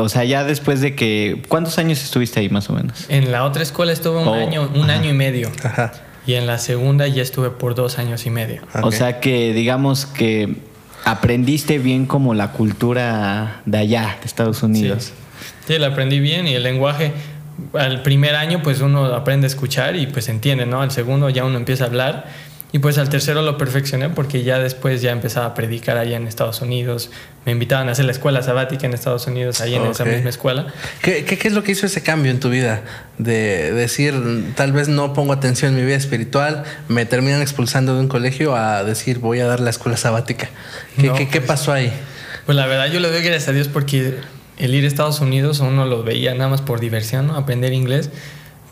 O 0.00 0.08
sea, 0.08 0.22
ya 0.22 0.44
después 0.44 0.80
de 0.80 0.94
que... 0.94 1.42
¿Cuántos 1.48 1.78
años 1.78 2.00
estuviste 2.00 2.38
ahí 2.38 2.48
más 2.48 2.70
o 2.70 2.74
menos? 2.74 3.06
En 3.08 3.32
la 3.32 3.42
otra 3.42 3.64
escuela 3.64 3.92
estuve 3.92 4.22
un 4.22 4.28
Oh, 4.28 4.34
año, 4.34 4.70
un 4.72 4.88
año 4.88 5.10
y 5.10 5.12
medio. 5.12 5.50
Ajá. 5.64 5.92
Y 6.28 6.34
en 6.34 6.46
la 6.46 6.58
segunda 6.58 7.08
ya 7.08 7.22
estuve 7.22 7.50
por 7.50 7.74
dos 7.74 7.98
años 7.98 8.24
y 8.24 8.30
medio. 8.30 8.62
O 8.82 8.86
Ok. 8.86 8.92
sea 8.94 9.18
que 9.18 9.52
digamos 9.52 10.06
que 10.06 10.54
aprendiste 11.04 11.78
bien 11.80 12.06
como 12.06 12.34
la 12.34 12.52
cultura 12.52 13.62
de 13.66 13.78
allá, 13.78 14.16
de 14.20 14.26
Estados 14.26 14.62
Unidos. 14.62 15.06
Sí. 15.06 15.12
Sí, 15.66 15.78
la 15.80 15.88
aprendí 15.88 16.20
bien 16.20 16.46
y 16.46 16.54
el 16.54 16.62
lenguaje, 16.62 17.12
al 17.74 18.02
primer 18.02 18.34
año 18.34 18.60
pues 18.62 18.80
uno 18.80 19.06
aprende 19.06 19.46
a 19.46 19.48
escuchar 19.48 19.96
y 19.96 20.06
pues 20.06 20.28
entiende, 20.28 20.66
¿no? 20.66 20.82
Al 20.82 20.90
segundo 20.90 21.30
ya 21.30 21.44
uno 21.44 21.56
empieza 21.56 21.84
a 21.84 21.86
hablar 21.88 22.26
y 22.72 22.78
pues 22.80 22.98
al 22.98 23.08
tercero 23.08 23.42
lo 23.42 23.56
perfeccioné 23.56 24.10
porque 24.10 24.42
ya 24.42 24.58
después 24.58 25.00
ya 25.00 25.12
empezaba 25.12 25.46
a 25.46 25.54
predicar 25.54 25.96
allá 25.96 26.16
en 26.16 26.26
Estados 26.26 26.60
Unidos. 26.60 27.10
Me 27.46 27.52
invitaban 27.52 27.88
a 27.88 27.92
hacer 27.92 28.04
la 28.04 28.12
escuela 28.12 28.42
sabática 28.42 28.86
en 28.86 28.92
Estados 28.92 29.26
Unidos, 29.28 29.60
ahí 29.60 29.74
en 29.76 29.86
esa 29.86 30.04
misma 30.04 30.28
escuela. 30.30 30.66
¿Qué, 31.00 31.24
qué, 31.24 31.38
qué 31.38 31.48
es 31.48 31.54
lo 31.54 31.62
que 31.62 31.72
hizo 31.72 31.86
ese 31.86 32.02
cambio 32.02 32.32
en 32.32 32.40
tu 32.40 32.50
vida? 32.50 32.82
De 33.18 33.72
decir, 33.72 34.14
tal 34.56 34.72
vez 34.72 34.88
no 34.88 35.12
pongo 35.14 35.32
atención 35.32 35.72
en 35.72 35.78
mi 35.80 35.86
vida 35.86 35.96
espiritual, 35.96 36.64
me 36.88 37.06
terminan 37.06 37.40
expulsando 37.40 37.94
de 37.94 38.00
un 38.00 38.08
colegio 38.08 38.56
a 38.56 38.82
decir, 38.82 39.20
voy 39.20 39.38
a 39.40 39.46
dar 39.46 39.60
la 39.60 39.70
escuela 39.70 39.96
sabática. 39.96 40.50
¿Qué, 40.96 41.06
No, 41.06 41.14
qué, 41.14 41.28
qué 41.28 41.40
pues- 41.40 41.46
pasó 41.48 41.72
ahí? 41.72 41.92
Pues 42.46 42.56
la 42.56 42.66
verdad 42.66 42.86
yo 42.86 43.00
le 43.00 43.08
doy 43.10 43.22
gracias 43.22 43.48
a 43.48 43.52
Dios 43.52 43.68
porque 43.68 44.14
el 44.58 44.74
ir 44.74 44.84
a 44.84 44.86
Estados 44.88 45.20
Unidos 45.20 45.60
uno 45.60 45.86
lo 45.86 46.02
veía 46.02 46.34
nada 46.34 46.48
más 46.50 46.62
por 46.62 46.80
diversión, 46.80 47.26
¿no? 47.28 47.36
aprender 47.36 47.72
inglés, 47.72 48.10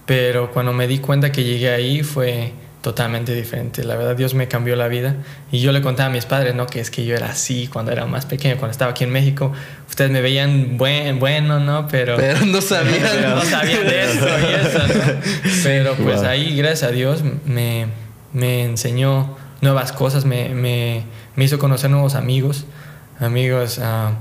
pero 0.07 0.51
cuando 0.51 0.73
me 0.73 0.87
di 0.87 0.99
cuenta 0.99 1.33
que 1.33 1.45
llegué 1.45 1.71
ahí 1.71 2.03
fue 2.03 2.53
totalmente 2.83 3.35
diferente. 3.35 3.83
La 3.83 3.97
verdad 3.97 4.15
Dios 4.15 4.35
me 4.35 4.47
cambió 4.47 4.77
la 4.77 4.89
vida 4.89 5.17
y 5.51 5.61
yo 5.61 5.73
le 5.73 5.81
contaba 5.81 6.11
a 6.11 6.13
mis 6.13 6.27
padres, 6.27 6.55
¿no? 6.55 6.67
Que 6.67 6.81
es 6.81 6.91
que 6.91 7.07
yo 7.07 7.15
era 7.17 7.29
así 7.31 7.67
cuando 7.67 7.91
era 7.93 8.05
más 8.05 8.27
pequeño, 8.27 8.57
cuando 8.59 8.73
estaba 8.73 8.91
aquí 8.91 9.05
en 9.05 9.11
México. 9.11 9.53
Ustedes 9.89 10.11
me 10.11 10.21
veían 10.21 10.77
buen, 10.77 11.19
bueno, 11.19 11.61
¿no? 11.61 11.89
Pero, 11.89 12.17
Pero 12.17 12.45
no 12.45 12.61
sabían. 12.61 13.01
pero 13.11 13.37
no 13.37 13.43
sabían 13.43 13.87
de 13.87 14.05
eso 14.05 14.27
y 14.27 14.67
eso, 14.67 14.79
¿no? 14.87 15.15
Pero 15.63 15.95
pues 16.05 16.17
Wow. 16.21 16.27
ahí, 16.29 16.55
gracias 16.59 16.83
a 16.91 16.93
Dios, 16.93 17.23
me, 17.47 17.87
me 18.35 18.65
enseñó 18.65 19.35
nuevas 19.63 19.93
cosas, 19.93 20.27
me, 20.27 20.51
me, 20.51 21.05
me 21.37 21.45
hizo 21.45 21.59
conocer 21.59 21.89
nuevos 21.89 22.15
amigos, 22.15 22.67
amigos 23.19 23.79
ah, 23.83 24.13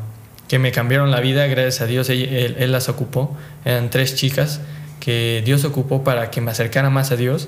que 0.47 0.59
me 0.59 0.71
cambiaron 0.71 1.09
la 1.11 1.19
vida, 1.19 1.47
gracias 1.47 1.81
a 1.81 1.85
Dios, 1.85 2.09
él, 2.09 2.23
él- 2.23 2.55
él 2.59 2.71
las 2.71 2.89
ocupó. 2.89 3.35
Eran 3.65 3.89
tres 3.89 4.15
chicas 4.15 4.61
que 4.99 5.41
Dios 5.45 5.63
ocupó 5.65 6.03
para 6.03 6.29
que 6.31 6.41
me 6.41 6.51
acercara 6.51 6.89
más 6.89 7.11
a 7.11 7.15
Dios 7.15 7.47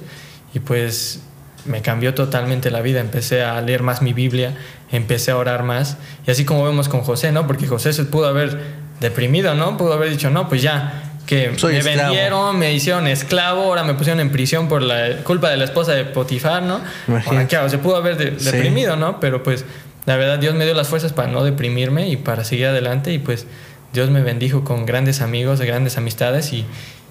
y 0.53 0.59
pues 0.59 1.21
me 1.65 1.81
cambió 1.81 2.13
totalmente 2.13 2.71
la 2.71 2.81
vida. 2.81 2.99
Empecé 2.99 3.43
a 3.43 3.61
leer 3.61 3.81
más 3.83 4.01
mi 4.01 4.13
Biblia, 4.13 4.53
empecé 4.91 5.31
a 5.31 5.37
orar 5.37 5.63
más 5.63 5.97
y 6.27 6.31
así 6.31 6.45
como 6.45 6.63
vemos 6.63 6.89
con 6.89 7.01
José, 7.01 7.31
¿no? 7.31 7.47
Porque 7.47 7.67
José 7.67 7.93
se 7.93 8.03
pudo 8.05 8.27
haber 8.27 8.59
deprimido, 8.99 9.55
¿no? 9.55 9.77
Pudo 9.77 9.93
haber 9.93 10.09
dicho, 10.09 10.29
no, 10.29 10.47
pues 10.47 10.61
ya, 10.61 11.01
que 11.25 11.53
Soy 11.57 11.73
me 11.73 11.79
esclavo. 11.79 12.09
vendieron, 12.09 12.59
me 12.59 12.73
hicieron 12.73 13.07
esclavo, 13.07 13.63
ahora 13.63 13.83
me 13.83 13.93
pusieron 13.95 14.19
en 14.19 14.31
prisión 14.31 14.67
por 14.67 14.81
la 14.83 15.17
culpa 15.23 15.49
de 15.49 15.57
la 15.57 15.63
esposa 15.65 15.93
de 15.93 16.05
Potifar, 16.05 16.61
¿no? 16.63 16.81
Imagínate. 17.07 17.35
Ahora, 17.35 17.47
¿qué 17.47 17.55
hago? 17.55 17.69
Se 17.69 17.77
pudo 17.79 17.95
haber 17.97 18.15
de- 18.17 18.39
Sí. 18.39 18.45
deprimido, 18.51 18.95
¿no? 18.95 19.19
Pero 19.19 19.41
pues 19.43 19.65
la 20.05 20.15
verdad 20.17 20.39
Dios 20.39 20.53
me 20.55 20.65
dio 20.65 20.73
las 20.73 20.87
fuerzas 20.87 21.13
para 21.13 21.29
no 21.31 21.43
deprimirme 21.43 22.09
y 22.09 22.17
para 22.17 22.43
seguir 22.43 22.67
adelante 22.67 23.11
y 23.13 23.19
pues 23.19 23.45
Dios 23.93 24.09
me 24.09 24.21
bendijo 24.21 24.63
con 24.63 24.85
grandes 24.85 25.21
amigos, 25.21 25.61
grandes 25.61 25.97
amistades 25.97 26.51
y, 26.53 26.65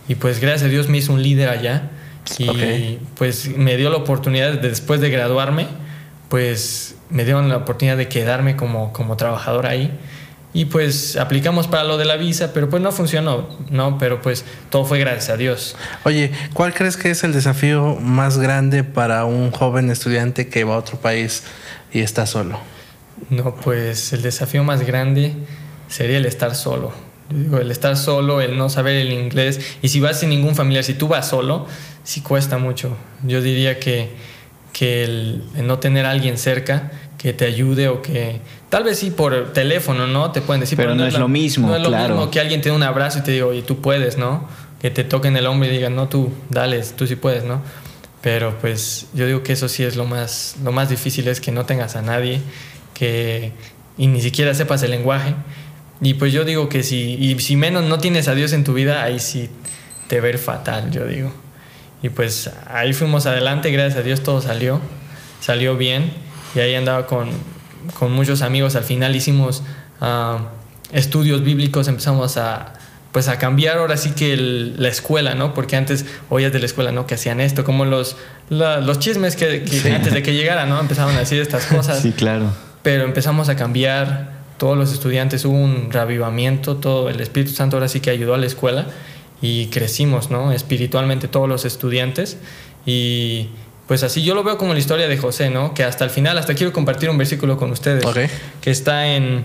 y 0.09 0.15
pues 0.17 0.41
gracias 0.41 0.65
a 0.65 0.69
Dios 0.69 0.89
me 0.89 0.99
hizo 0.99 1.13
un 1.13 1.23
líder 1.23 1.49
allá 1.49 1.91
y 2.39 2.99
pues 3.17 3.49
me 3.57 3.77
dio 3.77 3.91
la 3.91 3.97
oportunidad 3.97 4.53
de- 4.53 4.69
después 4.69 5.01
de 5.01 5.11
graduarme, 5.11 5.67
pues 6.29 6.97
me 7.11 7.25
dieron 7.25 7.49
la 7.49 7.59
oportunidad 7.59 7.97
de 7.97 8.09
quedarme 8.09 8.57
como, 8.57 8.93
como 8.93 9.17
trabajador 9.17 9.67
ahí. 9.67 9.91
Y 10.57 10.67
pues 10.67 11.17
aplicamos 11.17 11.67
para 11.67 11.83
lo 11.83 11.97
de 11.99 12.05
la 12.05 12.15
visa, 12.17 12.53
pero 12.55 12.71
pues 12.71 12.81
no 12.81 12.93
funcionó, 12.93 13.49
¿no? 13.71 13.99
Pero 13.99 14.23
pues 14.23 14.45
todo 14.71 14.85
fue 14.85 15.01
gracias 15.01 15.31
a 15.31 15.37
Dios. 15.37 15.75
Oye, 16.05 16.31
¿cuál 16.53 16.73
crees 16.73 16.97
que 16.97 17.11
es 17.11 17.25
el 17.25 17.33
desafío 17.33 17.97
más 18.01 18.39
grande 18.39 18.85
para 18.85 19.25
un 19.25 19.51
joven 19.51 19.91
estudiante 19.91 20.49
que 20.49 20.63
va 20.63 20.77
a 20.77 20.79
otro 20.79 20.97
país 20.97 21.43
y 21.93 22.01
está 22.01 22.25
solo? 22.27 22.61
No, 23.31 23.55
pues 23.57 24.13
el 24.13 24.23
desafío 24.23 24.65
más 24.65 24.83
grande 24.87 25.35
sería 25.89 26.17
el 26.19 26.27
estar 26.27 26.55
solo. 26.55 26.93
Yo 27.31 27.39
digo, 27.39 27.59
el 27.59 27.71
estar 27.71 27.97
solo, 27.97 28.41
el 28.41 28.57
no 28.59 28.69
saber 28.69 28.97
el 28.97 29.13
inglés. 29.13 29.61
Y 29.83 29.89
si 29.89 30.01
vas 30.01 30.21
sin 30.21 30.29
ningún 30.29 30.55
familiar, 30.55 30.85
si 30.85 30.95
tú 30.95 31.09
vas 31.09 31.29
solo, 31.29 31.67
sí 32.03 32.21
cuesta 32.21 32.59
mucho. 32.59 32.97
Yo 33.23 33.41
diría 33.41 33.79
que, 33.81 34.11
que 34.73 35.05
el, 35.05 35.43
el 35.57 35.67
no 35.67 35.79
tener 35.79 36.05
a 36.07 36.11
alguien 36.11 36.37
cerca 36.37 36.91
que 37.17 37.33
te 37.33 37.47
ayude 37.47 37.89
o 37.89 38.03
que 38.03 38.41
tal 38.69 38.85
vez 38.85 38.99
sí 38.99 39.11
por 39.11 39.55
teléfono, 39.55 40.07
¿no? 40.07 40.31
Te 40.33 40.43
pueden 40.43 40.61
decir, 40.61 40.77
Pero 40.77 40.95
no 40.95 41.07
es 41.07 41.15
la- 41.15 41.21
lo 41.21 41.29
mismo, 41.29 41.69
No 41.69 41.77
es 41.77 41.83
lo 41.83 41.89
claro. 41.89 42.15
mismo 42.17 42.31
que 42.31 42.39
alguien 42.41 42.61
te 42.61 42.69
dé 42.69 42.77
un 42.77 42.83
abrazo 42.83 43.21
y 43.21 43.23
te 43.23 43.31
diga, 43.31 43.47
oye, 43.47 43.63
tú 43.63 43.81
puedes, 43.81 44.19
¿no? 44.19 44.47
Que 44.79 44.91
te 44.91 45.05
toquen 45.05 45.35
el 45.39 45.47
hombro 45.47 45.67
y 45.67 45.73
digan, 45.73 45.97
no, 45.97 46.09
tú, 46.09 46.31
dale, 46.51 46.83
tú 46.83 47.07
sí 47.07 47.17
puedes, 47.17 47.45
¿no? 47.45 47.63
Pero 48.21 48.59
pues 48.61 49.07
yo 49.15 49.27
digo 49.27 49.43
que 49.43 49.55
eso 49.55 49.69
sí 49.71 49.83
es 49.83 49.97
lo 49.97 50.05
más, 50.05 50.57
lo 50.63 50.73
más 50.73 50.91
difícil, 50.91 51.27
es 51.29 51.41
que 51.41 51.51
no 51.53 51.65
tengas 51.65 51.97
a 51.97 52.03
nadie, 52.03 52.41
que 52.95 53.53
y 53.99 54.07
ni 54.07 54.21
siquiera 54.23 54.55
sepas 54.55 54.83
el 54.83 54.91
lenguaje. 54.93 55.35
Y 56.01 56.15
pues 56.15 56.33
yo 56.33 56.45
digo 56.45 56.69
que 56.69 56.83
si, 56.83 57.15
y 57.15 57.39
si 57.41 57.57
menos 57.57 57.85
no 57.85 57.99
tienes 57.99 58.29
a 58.29 58.35
Dios 58.35 58.53
en 58.53 58.65
tu 58.65 58.75
vida, 58.75 59.03
ahí 59.05 59.21
sí 59.21 59.49
te 60.09 60.21
ver 60.21 60.39
fatal, 60.39 60.91
yo 60.91 61.07
digo. 61.07 61.33
Y 62.03 62.09
pues 62.11 62.51
ahí 62.67 62.93
fuimos 62.93 63.27
adelante, 63.27 63.71
gracias 63.71 63.99
a 64.01 64.03
Dios 64.03 64.23
todo 64.23 64.41
salió, 64.43 64.81
salió 65.41 65.77
bien. 65.77 66.13
Y 66.55 66.61
ahí 66.61 66.75
andaba 66.75 67.07
con, 67.07 67.31
con 67.99 68.13
muchos 68.13 68.43
amigos. 68.43 68.75
Al 68.77 68.85
final 68.85 69.15
hicimos 69.17 69.63
ah, 70.01 70.49
estudios 70.93 71.43
bíblicos, 71.43 71.89
empezamos 71.89 72.37
a, 72.37 72.75
pues 73.13 73.29
a 73.29 73.39
cambiar 73.39 73.79
ahora 73.79 73.97
sí 73.97 74.11
que 74.11 74.35
el- 74.35 74.75
la 74.83 74.89
escuela, 74.89 75.35
¿no? 75.35 75.55
Porque 75.55 75.77
antes 75.77 76.05
oías 76.29 76.53
de 76.53 76.59
la 76.59 76.67
escuela, 76.67 76.93
¿no? 76.93 77.07
Que 77.07 77.15
hacían 77.15 77.41
esto, 77.41 77.65
como 77.65 77.85
los, 77.87 78.17
la- 78.51 78.81
los 78.81 78.99
chismes 78.99 79.37
que, 79.37 79.63
que 79.63 79.93
antes 79.95 80.13
de 80.13 80.23
que 80.23 80.35
llegara, 80.35 80.67
¿no? 80.67 80.79
Empezaban 80.81 81.17
a 81.17 81.21
decir 81.21 81.41
estas 81.41 81.65
cosas 81.75 82.01
Sí, 82.03 82.13
claro. 82.13 82.53
Pero 82.85 83.03
empezamos 83.05 83.49
a 83.49 83.57
cambiar 83.57 84.33
todos 84.59 84.79
los 84.79 84.93
estudiantes 84.93 85.45
hubo 85.45 85.57
un 85.57 85.91
reavivamiento 85.91 86.77
todo 86.77 87.09
el 87.09 87.21
Espíritu 87.21 87.53
Santo 87.53 87.77
ahora 87.77 87.89
sí 87.89 87.99
que 87.99 88.11
ayudó 88.11 88.35
a 88.35 88.39
la 88.39 88.47
escuela 88.47 88.87
y 89.43 89.67
crecimos 89.67 90.31
no 90.31 90.53
espiritualmente 90.53 91.27
todos 91.27 91.49
los 91.49 91.65
estudiantes. 91.65 92.39
Y 92.87 93.49
pues 93.89 94.03
así 94.05 94.23
yo 94.23 94.35
lo 94.35 94.45
veo 94.45 94.57
como 94.57 94.73
la 94.73 94.79
historia 94.79 95.09
de 95.09 95.19
José 95.19 95.51
no 95.51 95.75
que 95.75 95.83
hasta 95.85 96.05
el 96.05 96.11
final 96.11 96.39
hasta 96.39 96.55
quiero 96.55 96.73
compartir 96.73 97.11
un 97.11 97.19
versículo 97.19 97.57
con 97.57 97.71
ustedes 97.73 98.05
Ok. 98.07 98.19
que 98.61 98.71
está 98.71 99.09
en 99.09 99.45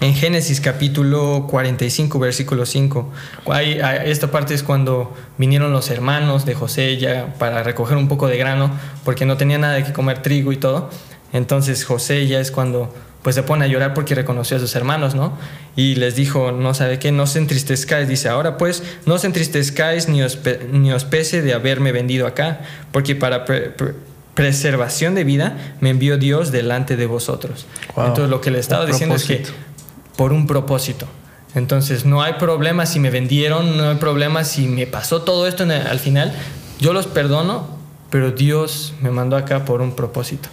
en 0.00 0.14
Génesis 0.14 0.60
capítulo 0.60 1.46
45 1.48 2.18
versículo 2.18 2.66
5 2.66 3.10
Hay- 3.46 3.80
hay- 3.80 4.10
esta 4.10 4.30
parte 4.32 4.52
es 4.54 4.62
cuando 4.64 5.14
vinieron 5.38 5.72
los 5.72 5.90
hermanos 5.90 6.44
de 6.44 6.54
José 6.54 6.96
ya 6.98 7.34
para 7.38 7.62
recoger 7.62 7.96
un 7.96 8.08
poco 8.08 8.26
de 8.28 8.36
grano 8.36 8.70
porque 9.04 9.24
no 9.26 9.36
tenía 9.36 9.58
nada 9.58 9.74
de 9.74 9.84
que 9.84 9.92
comer 9.92 10.22
trigo 10.22 10.52
y 10.52 10.56
todo 10.56 10.90
entonces 11.32 11.84
José 11.84 12.26
ya 12.26 12.40
es 12.40 12.50
cuando 12.50 12.94
pues 13.22 13.36
se 13.36 13.44
pone 13.44 13.64
a 13.64 13.68
llorar 13.68 13.94
porque 13.94 14.16
reconoció 14.16 14.56
a 14.56 14.60
sus 14.60 14.74
hermanos, 14.74 15.14
¿no? 15.14 15.32
Y 15.76 15.94
les 15.94 16.16
dijo, 16.16 16.50
no 16.50 16.74
sabe 16.74 16.98
qué, 16.98 17.12
no 17.12 17.28
se 17.28 17.38
entristezcáis, 17.38 18.08
dice, 18.08 18.28
ahora 18.28 18.58
pues 18.58 18.82
no 19.06 19.16
se 19.18 19.28
entristezcáis 19.28 20.08
ni 20.08 20.22
os, 20.22 20.38
ni 20.72 20.92
os 20.92 21.04
pese 21.04 21.40
de 21.40 21.54
haberme 21.54 21.92
vendido 21.92 22.26
acá, 22.26 22.62
porque 22.90 23.14
para 23.14 23.44
pre- 23.44 23.70
pre- 23.70 23.94
preservación 24.34 25.14
de 25.14 25.22
vida 25.24 25.56
me 25.80 25.90
envió 25.90 26.18
Dios 26.18 26.50
delante 26.50 26.96
de 26.96 27.06
vosotros. 27.06 27.66
Wow. 27.94 28.06
Entonces 28.06 28.28
lo 28.30 28.40
que 28.40 28.50
le 28.50 28.58
estaba 28.58 28.84
Un 28.84 28.90
diciendo 28.90 29.14
es 29.14 29.24
que 29.24 29.44
por 30.16 30.32
un 30.32 30.46
propósito. 30.48 31.06
Entonces 31.54 32.04
no 32.04 32.22
hay 32.22 32.34
problema 32.34 32.86
si 32.86 32.98
me 32.98 33.10
vendieron, 33.10 33.76
no 33.76 33.90
hay 33.90 33.96
problema 33.96 34.42
si 34.42 34.66
me 34.66 34.86
pasó 34.88 35.22
todo 35.22 35.46
esto 35.46 35.62
el- 35.62 35.70
al 35.72 35.98
final. 36.00 36.32
Yo 36.80 36.92
los 36.92 37.06
perdono, 37.06 37.68
pero 38.10 38.32
Dios 38.32 38.94
me 39.00 39.10
mandó 39.12 39.36
acá 39.36 39.64
por 39.64 39.80
un 39.80 39.94
propósito. 39.94 40.48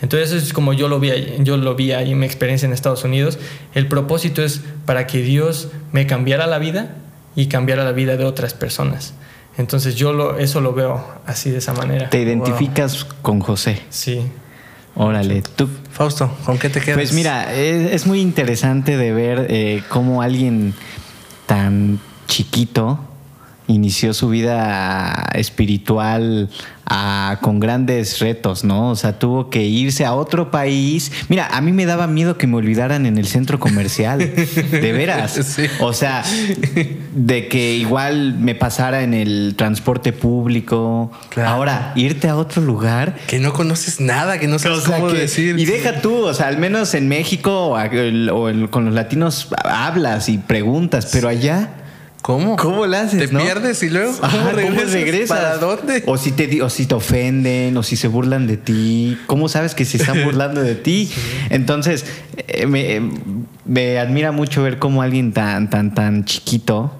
Entonces 0.00 0.30
eso 0.30 0.44
es 0.46 0.52
como 0.52 0.72
yo 0.72 0.88
lo 0.88 1.00
vi 1.00 1.10
ahí, 1.10 1.36
yo 1.40 1.56
lo 1.56 1.74
vi 1.74 1.92
ahí 1.92 2.12
en 2.12 2.18
mi 2.20 2.26
experiencia 2.26 2.66
en 2.66 2.72
Estados 2.72 3.04
Unidos. 3.04 3.38
El 3.74 3.88
propósito 3.88 4.42
es 4.42 4.60
para 4.86 5.06
que 5.06 5.22
Dios 5.22 5.68
me 5.92 6.06
cambiara 6.06 6.46
la 6.46 6.58
vida 6.58 6.96
y 7.34 7.46
cambiara 7.46 7.84
la 7.84 7.92
vida 7.92 8.16
de 8.16 8.24
otras 8.24 8.54
personas. 8.54 9.14
Entonces 9.56 9.96
yo 9.96 10.12
lo, 10.12 10.38
eso 10.38 10.60
lo 10.60 10.72
veo 10.72 11.04
así 11.26 11.50
de 11.50 11.58
esa 11.58 11.72
manera. 11.72 12.10
Te 12.10 12.22
identificas 12.22 13.04
con 13.22 13.40
José. 13.40 13.80
Sí. 13.90 14.22
Órale, 14.94 15.42
tú. 15.42 15.68
Fausto, 15.90 16.30
¿con 16.44 16.58
qué 16.58 16.68
te 16.68 16.80
quedas? 16.80 16.96
Pues 16.96 17.12
mira, 17.12 17.54
es, 17.54 17.92
es 17.92 18.06
muy 18.06 18.20
interesante 18.20 18.96
de 18.96 19.12
ver 19.12 19.46
eh, 19.48 19.82
cómo 19.88 20.22
alguien 20.22 20.74
tan 21.46 22.00
chiquito 22.26 23.00
inició 23.68 24.12
su 24.14 24.28
vida 24.30 25.28
espiritual 25.34 26.48
ah, 26.86 27.38
con 27.42 27.60
grandes 27.60 28.18
retos, 28.18 28.64
¿no? 28.64 28.90
O 28.90 28.96
sea, 28.96 29.18
tuvo 29.18 29.50
que 29.50 29.64
irse 29.64 30.04
a 30.06 30.14
otro 30.14 30.50
país. 30.50 31.12
Mira, 31.28 31.46
a 31.52 31.60
mí 31.60 31.72
me 31.72 31.84
daba 31.84 32.06
miedo 32.06 32.38
que 32.38 32.46
me 32.46 32.56
olvidaran 32.56 33.04
en 33.06 33.18
el 33.18 33.26
centro 33.26 33.58
comercial, 33.60 34.18
de 34.70 34.92
veras. 34.92 35.32
Sí. 35.32 35.64
O 35.80 35.92
sea, 35.92 36.24
de 37.14 37.48
que 37.48 37.74
igual 37.76 38.34
me 38.38 38.54
pasara 38.54 39.02
en 39.02 39.12
el 39.14 39.54
transporte 39.56 40.12
público. 40.14 41.10
Claro. 41.28 41.50
Ahora, 41.50 41.92
irte 41.94 42.28
a 42.28 42.36
otro 42.36 42.62
lugar 42.62 43.16
Que 43.26 43.38
no 43.38 43.52
conoces 43.52 44.00
nada, 44.00 44.38
que 44.38 44.48
no 44.48 44.58
sabes 44.58 44.78
o 44.78 44.80
sea, 44.82 44.96
cómo 44.98 45.12
que- 45.12 45.18
decir. 45.18 45.58
Y 45.58 45.64
deja 45.66 46.00
tú, 46.00 46.24
o 46.24 46.34
sea, 46.34 46.48
al 46.48 46.58
menos 46.58 46.94
en 46.94 47.08
México 47.08 47.68
o, 47.68 47.78
el- 47.78 48.30
o 48.30 48.48
el- 48.48 48.70
con 48.70 48.86
los 48.86 48.94
latinos 48.94 49.48
hablas 49.62 50.28
y 50.30 50.38
preguntas, 50.38 51.08
pero 51.12 51.28
allá, 51.28 51.74
¿Cómo? 52.22 52.56
¿cómo 52.56 52.84
lo 52.86 52.96
haces? 52.96 53.28
Te 53.28 53.32
no? 53.32 53.40
pierdes 53.40 53.82
y 53.82 53.90
luego, 53.90 54.12
Ajá, 54.20 54.50
¿cómo 54.50 54.80
regresas? 54.90 55.28
¿Para 55.38 55.56
dónde? 55.58 56.02
O 56.06 56.18
si, 56.18 56.32
te, 56.32 56.60
o 56.62 56.68
si 56.68 56.86
te 56.86 56.94
ofenden, 56.94 57.76
o 57.76 57.82
si 57.82 57.96
se 57.96 58.08
burlan 58.08 58.46
de 58.46 58.56
ti. 58.56 59.16
¿Cómo 59.26 59.48
sabes 59.48 59.74
que 59.74 59.84
se 59.84 59.96
están 59.98 60.24
burlando 60.24 60.60
de 60.60 60.74
ti? 60.74 61.10
Entonces, 61.50 62.04
eh, 62.48 62.66
me, 62.66 62.96
eh, 62.96 63.02
me 63.64 63.98
admira 63.98 64.32
mucho 64.32 64.62
ver 64.62 64.78
cómo 64.78 65.02
alguien 65.02 65.32
tan, 65.32 65.70
tan, 65.70 65.94
tan 65.94 66.24
chiquito 66.24 66.92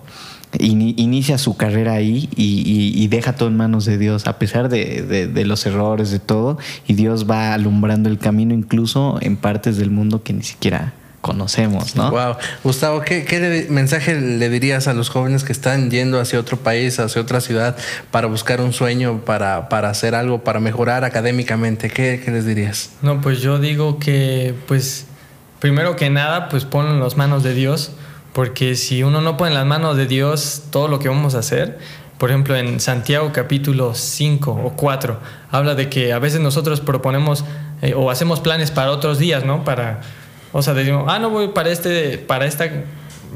ini- 0.59 0.95
inicia 0.97 1.37
su 1.37 1.57
carrera 1.57 1.93
ahí 1.95 2.29
y, 2.37 2.63
y- 2.65 3.03
y 3.03 3.09
deja 3.09 3.35
todo 3.35 3.49
en 3.49 3.57
manos 3.57 3.85
de 3.85 3.99
Dios, 3.99 4.27
a 4.29 4.39
pesar 4.39 4.69
de, 4.69 5.03
de- 5.03 5.27
de 5.27 5.45
los 5.45 5.67
errores, 5.67 6.11
de 6.11 6.21
todo. 6.21 6.59
Y 6.87 6.95
Dios 6.95 7.29
va 7.29 7.53
alumbrando 7.55 8.09
el 8.09 8.19
camino 8.19 8.55
incluso 8.55 9.19
en 9.21 9.37
partes 9.37 9.77
del 9.79 9.91
mundo 9.91 10.23
que 10.23 10.33
ni 10.33 10.43
siquiera 10.45 10.95
conocemos, 11.21 11.97
¿no? 11.97 12.11
Wow. 12.11 12.37
Gustavo, 12.65 13.01
¿qué, 13.03 13.25
qué 13.25 13.41
le- 13.41 13.67
mensaje 13.69 14.15
le 14.21 14.49
dirías 14.49 14.87
a 14.89 14.95
los 14.95 15.11
jóvenes 15.11 15.45
que 15.45 15.53
están 15.53 15.91
yendo 15.91 16.21
hacia 16.21 16.39
otro 16.39 16.57
país, 16.59 16.99
hacia 17.01 17.21
otra 17.21 17.41
ciudad, 17.41 17.77
para 18.11 18.27
buscar 18.29 18.61
un 18.61 18.73
sueño, 18.73 19.23
para, 19.25 19.69
para 19.69 19.91
hacer 19.91 20.15
algo, 20.15 20.45
para 20.45 20.61
mejorar 20.61 21.05
académicamente? 21.05 21.91
¿Qué, 21.91 22.23
qué 22.25 22.31
les 22.31 22.47
dirías? 22.47 22.91
No, 23.03 23.21
pues 23.21 23.41
yo 23.41 23.59
digo 23.59 23.99
que, 23.99 24.55
pues, 24.69 25.07
primero 25.59 25.97
que 25.97 26.09
nada, 26.11 26.49
pues 26.49 26.65
ponlo 26.65 26.93
en 26.93 27.01
las 27.01 27.17
manos 27.17 27.43
de 27.43 27.53
Dios, 27.55 27.91
porque 28.33 28.77
si 28.77 29.03
uno 29.03 29.21
no 29.21 29.37
pone 29.37 29.51
en 29.51 29.55
las 29.57 29.67
manos 29.67 29.97
de 29.97 30.07
Dios 30.07 30.63
todo 30.71 30.87
lo 30.89 30.99
que 31.01 31.09
vamos 31.09 31.35
a 31.35 31.41
hacer, 31.41 31.79
por 32.19 32.31
ejemplo, 32.31 32.57
en 32.57 32.79
Santiago 32.81 33.31
capítulo 33.33 33.95
5 33.95 34.51
o 34.53 34.73
4, 34.77 35.19
habla 35.51 35.75
de 35.75 35.89
que 35.89 36.13
a 36.13 36.19
veces 36.19 36.41
nosotros 36.41 36.81
proponemos 36.81 37.45
eh, 37.83 37.95
o 37.97 38.11
hacemos 38.11 38.41
planes 38.41 38.71
para 38.73 38.91
otros 38.91 39.19
días, 39.19 39.45
¿no? 39.45 39.63
Para, 39.65 40.01
o 40.53 40.63
sea, 40.63 40.75
decimos, 40.75 41.05
ah, 41.09 41.19
no 41.19 41.31
voy 41.31 41.49
para, 41.49 41.71
este, 41.71 42.19
para 42.19 42.47
esta, 42.47 42.69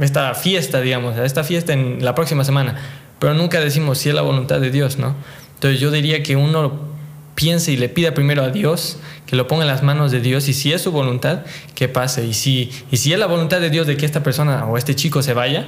esta 0.01 0.35
fiesta, 0.35 0.81
digamos, 0.81 1.17
a 1.17 1.25
esta 1.25 1.45
fiesta 1.45 1.73
en 1.73 2.05
la 2.05 2.15
próxima 2.15 2.45
semana, 2.45 2.77
pero 3.19 3.35
nunca 3.35 3.61
decimos 3.61 3.99
si 3.99 4.09
es 4.09 4.15
la 4.15 4.23
voluntad 4.23 4.61
de 4.61 4.71
Dios, 4.71 4.99
¿no? 4.99 5.15
Entonces 5.55 5.81
yo 5.81 5.91
diría 5.91 6.23
que 6.23 6.37
uno 6.37 6.93
piense 7.35 7.73
y 7.73 7.77
le 7.77 7.89
pida 7.89 8.15
primero 8.15 8.43
a 8.43 8.51
Dios, 8.51 8.99
que 9.27 9.37
lo 9.37 9.47
ponga 9.47 9.63
en 9.63 9.69
las 9.69 9.83
manos 9.83 10.13
de 10.13 10.21
Dios 10.21 10.49
y 10.49 10.53
si 10.53 10.73
es 10.73 10.83
su 10.83 10.93
voluntad, 10.93 11.43
que 11.75 11.89
pase. 11.89 12.27
Y 12.27 12.35
si, 12.35 12.71
y 12.91 12.97
si 12.97 13.13
es 13.13 13.19
la 13.19 13.27
voluntad 13.27 13.61
de 13.61 13.71
Dios 13.71 13.87
de 13.87 13.97
que 13.97 14.07
esta 14.07 14.23
persona 14.23 14.67
o 14.67 14.77
este 14.77 14.95
chico 14.95 15.23
se 15.23 15.35
vaya, 15.35 15.67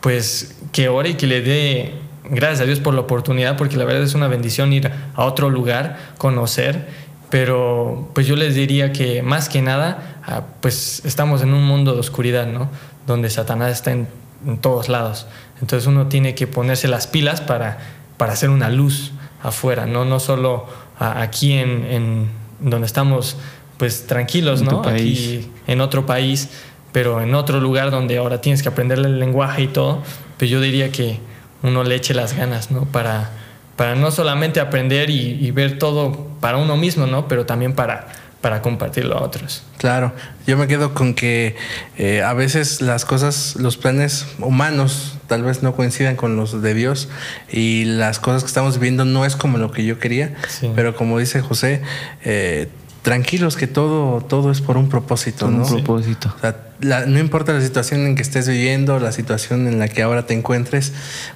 pues 0.00 0.56
que 0.72 0.88
ore 0.88 1.10
y 1.10 1.14
que 1.14 1.26
le 1.26 1.40
dé 1.40 1.92
gracias 2.24 2.60
a 2.60 2.64
Dios 2.64 2.80
por 2.80 2.94
la 2.94 3.00
oportunidad, 3.00 3.56
porque 3.56 3.76
la 3.76 3.84
verdad 3.84 4.02
es 4.02 4.14
una 4.14 4.28
bendición 4.28 4.72
ir 4.72 4.90
a 5.14 5.24
otro 5.24 5.50
lugar, 5.50 5.98
conocer. 6.18 6.86
Pero 7.30 8.10
pues 8.14 8.26
yo 8.26 8.36
les 8.36 8.54
diría 8.54 8.92
que 8.92 9.22
más 9.22 9.48
que 9.48 9.60
nada, 9.60 10.17
pues 10.60 11.02
estamos 11.04 11.42
en 11.42 11.54
un 11.54 11.64
mundo 11.64 11.94
de 11.94 12.00
oscuridad, 12.00 12.46
¿no? 12.46 12.68
Donde 13.06 13.30
Satanás 13.30 13.72
está 13.72 13.92
en, 13.92 14.08
en 14.46 14.58
todos 14.58 14.88
lados. 14.88 15.26
Entonces 15.60 15.86
uno 15.86 16.06
tiene 16.06 16.34
que 16.34 16.46
ponerse 16.46 16.88
las 16.88 17.06
pilas 17.06 17.40
para, 17.40 17.78
para 18.16 18.32
hacer 18.32 18.50
una 18.50 18.68
luz 18.68 19.12
afuera, 19.42 19.86
no, 19.86 20.04
no 20.04 20.20
solo 20.20 20.66
a- 20.98 21.22
aquí 21.22 21.52
en, 21.54 21.84
en 21.86 22.28
donde 22.60 22.86
estamos 22.86 23.36
pues 23.78 24.06
tranquilos, 24.06 24.60
En 24.60 24.66
¿no? 24.66 24.80
Aquí 24.80 25.50
en 25.66 25.80
otro 25.80 26.04
país, 26.06 26.48
pero 26.92 27.20
en 27.20 27.34
otro 27.34 27.60
lugar 27.60 27.90
donde 27.90 28.18
ahora 28.18 28.40
tienes 28.40 28.62
que 28.62 28.68
aprender 28.68 28.98
el 28.98 29.18
lenguaje 29.20 29.62
y 29.62 29.68
todo, 29.68 30.02
pues 30.36 30.50
yo 30.50 30.60
diría 30.60 30.90
que 30.90 31.20
uno 31.62 31.84
le 31.84 31.94
eche 31.94 32.12
las 32.14 32.36
ganas, 32.36 32.70
¿no? 32.70 32.84
Para, 32.86 33.30
para 33.76 33.94
no 33.94 34.10
solamente 34.10 34.58
aprender 34.60 35.10
y, 35.10 35.38
y 35.44 35.50
ver 35.52 35.78
todo 35.78 36.26
para 36.40 36.56
uno 36.58 36.76
mismo, 36.76 37.06
¿no? 37.06 37.28
Pero 37.28 37.46
también 37.46 37.74
para, 37.74 38.08
para 38.40 38.62
compartirlo 38.62 39.16
a 39.18 39.22
otros. 39.22 39.62
Claro, 39.78 40.12
yo 40.46 40.56
me 40.56 40.68
quedo 40.68 40.94
con 40.94 41.14
que 41.14 41.56
eh, 41.96 42.22
a 42.22 42.34
veces 42.34 42.80
las 42.80 43.04
cosas, 43.04 43.56
los 43.56 43.76
planes 43.76 44.26
humanos 44.38 45.16
tal 45.26 45.42
vez 45.42 45.62
no 45.62 45.74
coincidan 45.74 46.14
con 46.16 46.36
los 46.36 46.62
de 46.62 46.74
Dios 46.74 47.08
y 47.50 47.84
las 47.84 48.18
cosas 48.20 48.42
que 48.44 48.48
estamos 48.48 48.76
viviendo 48.78 49.04
no 49.04 49.24
es 49.24 49.34
como 49.36 49.58
lo 49.58 49.72
que 49.72 49.84
yo 49.84 49.98
quería, 49.98 50.34
Sí. 50.48 50.70
pero 50.76 50.94
como 50.94 51.18
dice 51.18 51.40
José, 51.40 51.82
eh, 52.24 52.68
tranquilos 53.02 53.56
que 53.56 53.66
todo, 53.66 54.20
todo 54.22 54.50
es 54.52 54.60
por 54.60 54.76
un 54.76 54.88
propósito, 54.88 55.46
Con 55.46 55.58
¿no? 55.58 55.64
un 55.66 55.68
propósito. 55.84 56.32
O 56.36 56.40
sea, 56.40 56.56
la- 56.80 57.06
no 57.06 57.18
importa 57.18 57.52
la 57.52 57.60
situación 57.60 58.06
en 58.06 58.14
que 58.16 58.22
estés 58.22 58.48
viviendo, 58.48 58.98
la 59.00 59.12
situación 59.12 59.66
en 59.66 59.78
la 59.78 59.88
que 59.88 60.02
ahora 60.02 60.26
te 60.26 60.34
encuentres, 60.34 60.92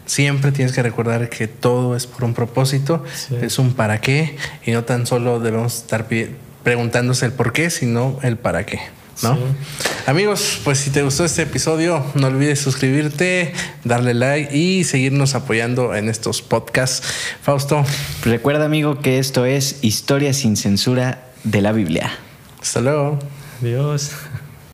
siempre 0.06 0.52
tienes 0.52 0.74
que 0.74 0.82
recordar 0.82 1.28
que 1.30 1.48
todo 1.48 1.96
es 1.96 2.06
por 2.06 2.24
un 2.24 2.34
propósito, 2.34 3.02
Sí. 3.14 3.36
es 3.40 3.58
un 3.58 3.72
para 3.74 4.00
qué, 4.00 4.36
y 4.66 4.72
no 4.72 4.84
tan 4.84 5.06
solo 5.06 5.40
debemos 5.40 5.76
estar 5.76 6.06
preguntándose 6.62 7.26
el 7.26 7.32
por 7.32 7.52
qué, 7.52 7.70
sino 7.70 8.18
el 8.22 8.36
para 8.36 8.64
qué. 8.66 8.80
¿no? 9.22 9.36
Sí. 9.36 9.42
Amigos, 10.06 10.60
pues 10.64 10.78
si 10.78 10.90
te 10.90 11.02
gustó 11.02 11.24
este 11.24 11.42
episodio, 11.42 12.04
no 12.14 12.26
olvides 12.26 12.60
suscribirte, 12.60 13.52
darle 13.84 14.14
like 14.14 14.56
y 14.56 14.84
seguirnos 14.84 15.34
apoyando 15.34 15.94
en 15.94 16.08
estos 16.08 16.42
podcasts. 16.42 17.06
Fausto, 17.42 17.84
Recuerda, 18.24 18.64
amigo, 18.64 18.98
que 19.00 19.18
esto 19.18 19.44
es 19.44 19.76
Historia 19.82 20.32
sin 20.32 20.56
censura 20.56 21.22
de 21.44 21.60
la 21.60 21.72
Biblia. 21.72 22.10
hasta 22.60 22.80
luego. 22.80 23.18
Adiós. 23.60 24.10